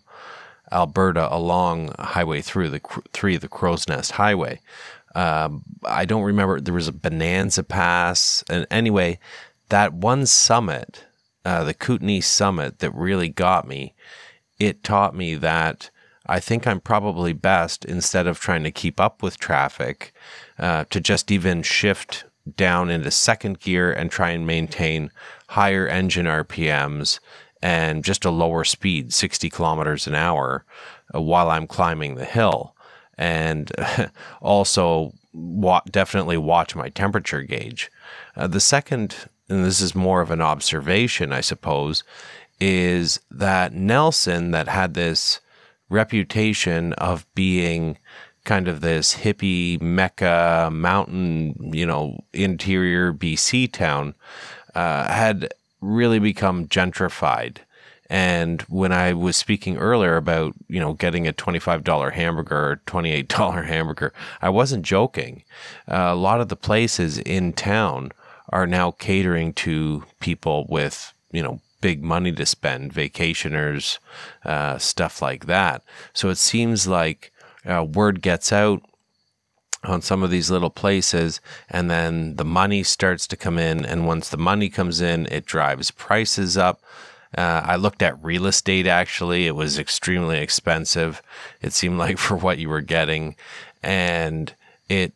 Alberta 0.73 1.33
along 1.33 1.95
Highway 1.99 2.41
through 2.41 2.71
the 2.71 2.81
three 3.13 3.37
the 3.37 3.49
Crowsnest 3.49 4.13
Highway. 4.13 4.61
Um, 5.15 5.63
I 5.85 6.05
don't 6.05 6.23
remember. 6.23 6.61
There 6.61 6.75
was 6.75 6.89
a 6.89 6.93
Bonanza 6.93 7.63
Pass, 7.63 8.45
and 8.49 8.67
anyway, 8.71 9.19
that 9.69 9.93
one 9.93 10.27
summit, 10.27 11.05
uh, 11.45 11.65
the 11.65 11.75
Kootenay 11.75 12.21
Summit, 12.21 12.81
that 12.81 12.95
really 12.95 13.29
got 13.29 13.67
me. 13.67 13.95
It 14.59 14.85
taught 14.85 15.15
me 15.15 15.35
that 15.37 15.91
I 16.29 16.41
think 16.41 16.67
I'm 16.67 16.81
probably 16.81 17.33
best 17.33 17.85
instead 17.85 18.27
of 18.27 18.39
trying 18.39 18.63
to 18.65 18.71
keep 18.71 19.01
up 19.01 19.23
with 19.23 19.39
traffic 19.39 20.13
uh, 20.59 20.85
to 20.91 21.01
just 21.01 21.31
even 21.31 21.63
shift 21.63 22.25
down 22.57 22.91
into 22.91 23.11
second 23.11 23.61
gear 23.61 23.93
and 23.93 24.11
try 24.11 24.31
and 24.31 24.47
maintain 24.47 25.11
higher 25.49 25.87
engine 25.87 26.27
RPMs 26.27 27.19
and 27.63 28.05
just 28.05 28.25
a 28.25 28.31
lower 28.31 28.65
speed, 28.65 29.13
60 29.13 29.51
kilometers 29.51 30.07
an 30.07 30.15
hour, 30.15 30.65
uh, 31.15 31.21
while 31.21 31.51
I'm 31.51 31.67
climbing 31.67 32.15
the 32.15 32.25
hill. 32.25 32.75
And 33.17 33.73
also, 34.41 35.13
wa- 35.33 35.83
definitely 35.91 36.37
watch 36.37 36.77
my 36.77 36.89
temperature 36.91 37.43
gauge. 37.43 37.91
Uh, 38.37 38.47
the 38.47 38.61
second, 38.61 39.29
and 39.49 39.65
this 39.65 39.81
is 39.81 39.95
more 39.95 40.21
of 40.21 40.31
an 40.31 40.41
observation, 40.41 41.33
I 41.33 41.41
suppose, 41.41 42.05
is 42.61 43.21
that 43.31 43.73
Nelson, 43.73 44.51
that 44.53 44.69
had 44.69 44.95
this 44.95 45.41
reputation 45.89 46.93
of 46.95 47.27
being 47.35 47.99
kind 48.45 48.69
of 48.69 48.81
this 48.81 49.15
hippie 49.15 49.81
mecca 49.81 50.71
mountain, 50.73 51.71
you 51.73 51.85
know, 51.85 52.19
interior 52.33 53.13
BC 53.13 53.71
town, 53.71 54.15
uh, 54.75 55.05
had 55.07 55.53
really 55.81 56.19
become 56.19 56.67
gentrified. 56.67 57.59
And 58.11 58.63
when 58.63 58.91
I 58.91 59.13
was 59.13 59.37
speaking 59.37 59.77
earlier 59.77 60.17
about, 60.17 60.55
you 60.69 60.81
know, 60.81 60.95
getting 60.95 61.29
a 61.29 61.33
$25 61.33 62.13
hamburger 62.13 62.57
or 62.57 62.81
$28 62.87 63.65
hamburger, 63.67 64.15
I 64.41 64.49
wasn't 64.49 64.85
joking. 64.85 65.45
Uh, 65.87 66.09
a 66.09 66.17
lot 66.17 66.41
of 66.41 66.49
the 66.49 66.57
places 66.57 67.19
in 67.19 67.53
town 67.53 68.13
are 68.49 68.67
now 68.67 68.93
catering 68.93 69.53
to 69.53 70.05
people 70.21 70.67
with, 70.71 71.13
you 71.33 71.43
know, 71.43 71.61
big 71.81 72.03
money 72.03 72.33
to 72.33 72.47
spend, 72.47 72.93
vacationers, 72.93 73.99
uh, 74.45 74.79
stuff 74.79 75.23
like 75.23 75.47
that. 75.47 75.83
So 76.13 76.29
it 76.29 76.39
seems 76.39 76.87
like 76.87 77.33
uh, 77.65 77.85
word 77.85 78.23
gets 78.23 78.53
out 78.53 78.83
on 79.85 80.03
some 80.03 80.23
of 80.23 80.31
these 80.31 80.51
little 80.51 80.71
places 80.71 81.41
and 81.69 81.91
then 81.91 82.35
the 82.37 82.45
money 82.45 82.83
starts 82.83 83.27
to 83.29 83.37
come 83.37 83.59
in 83.59 83.85
and 83.85 84.07
once 84.07 84.29
the 84.29 84.37
money 84.37 84.69
comes 84.69 85.01
in 85.01 85.27
it 85.27 85.47
drives 85.47 85.91
prices 85.93 86.57
up. 86.57 86.83
Uh, 87.37 87.63
i 87.65 87.77
looked 87.77 88.03
at 88.03 88.23
real 88.25 88.47
estate 88.47 88.87
actually. 88.87 89.47
It 89.47 89.55
was 89.55 89.79
extremely 89.79 90.39
expensive 90.39 91.23
it 91.61 91.73
seemed 91.73 91.99
like 91.99 92.19
for 92.27 92.37
what 92.37 92.59
you 92.59 92.69
were 92.69 92.81
getting. 92.81 93.37
And 93.83 94.53
it 94.89 95.13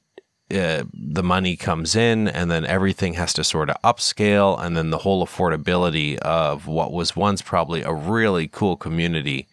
uh, 0.52 0.84
the 0.92 1.22
money 1.22 1.56
comes 1.56 1.96
in 1.96 2.28
and 2.28 2.50
then 2.50 2.64
everything 2.64 3.14
has 3.14 3.32
to 3.32 3.44
sort 3.44 3.70
of 3.70 3.76
upscale 3.82 4.60
and 4.62 4.76
then 4.76 4.90
the 4.90 4.98
whole 4.98 5.24
affordability 5.26 6.16
of 6.18 6.66
what 6.66 6.92
was 6.92 7.16
once 7.16 7.42
probably 7.42 7.82
a 7.82 7.92
really 7.92 8.48
cool 8.48 8.76
community 8.76 9.48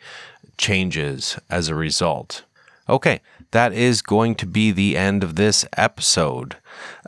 changes 0.58 1.40
as 1.50 1.70
a 1.70 1.76
result 1.76 2.44
okay 2.88 3.22
that 3.52 3.74
is 3.74 4.02
going 4.02 4.36
to 4.36 4.46
be 4.46 4.72
the 4.72 4.96
end 4.96 5.24
of 5.24 5.36
this 5.36 5.66
episode. 5.76 6.58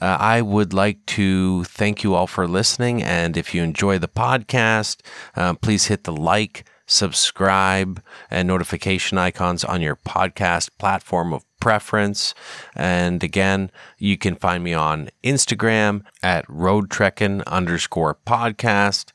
Uh, 0.01 0.17
I 0.19 0.41
would 0.41 0.73
like 0.73 1.05
to 1.07 1.63
thank 1.65 2.03
you 2.03 2.15
all 2.15 2.27
for 2.27 2.47
listening. 2.47 3.03
And 3.03 3.37
if 3.37 3.53
you 3.53 3.63
enjoy 3.63 3.99
the 3.99 4.07
podcast, 4.07 5.01
uh, 5.35 5.53
please 5.53 5.85
hit 5.85 6.03
the 6.03 6.11
like, 6.11 6.65
subscribe, 6.91 8.03
and 8.29 8.47
notification 8.47 9.17
icons 9.17 9.63
on 9.63 9.81
your 9.81 9.95
podcast 9.95 10.69
platform 10.77 11.33
of 11.33 11.45
preference. 11.59 12.33
And 12.75 13.23
again, 13.23 13.71
you 13.97 14.17
can 14.17 14.35
find 14.35 14.63
me 14.63 14.73
on 14.73 15.09
Instagram 15.23 16.03
at 16.21 16.45
roadtrekking 16.47 17.45
underscore 17.45 18.17
podcast. 18.27 19.11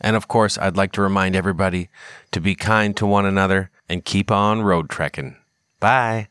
And 0.00 0.16
of 0.16 0.26
course, 0.26 0.58
I'd 0.58 0.76
like 0.76 0.92
to 0.92 1.02
remind 1.02 1.36
everybody 1.36 1.88
to 2.32 2.40
be 2.40 2.56
kind 2.56 2.96
to 2.96 3.06
one 3.06 3.24
another 3.24 3.70
and 3.88 4.04
keep 4.04 4.30
on 4.30 4.62
road 4.62 4.90
trekking. 4.90 5.36
Bye. 5.78 6.28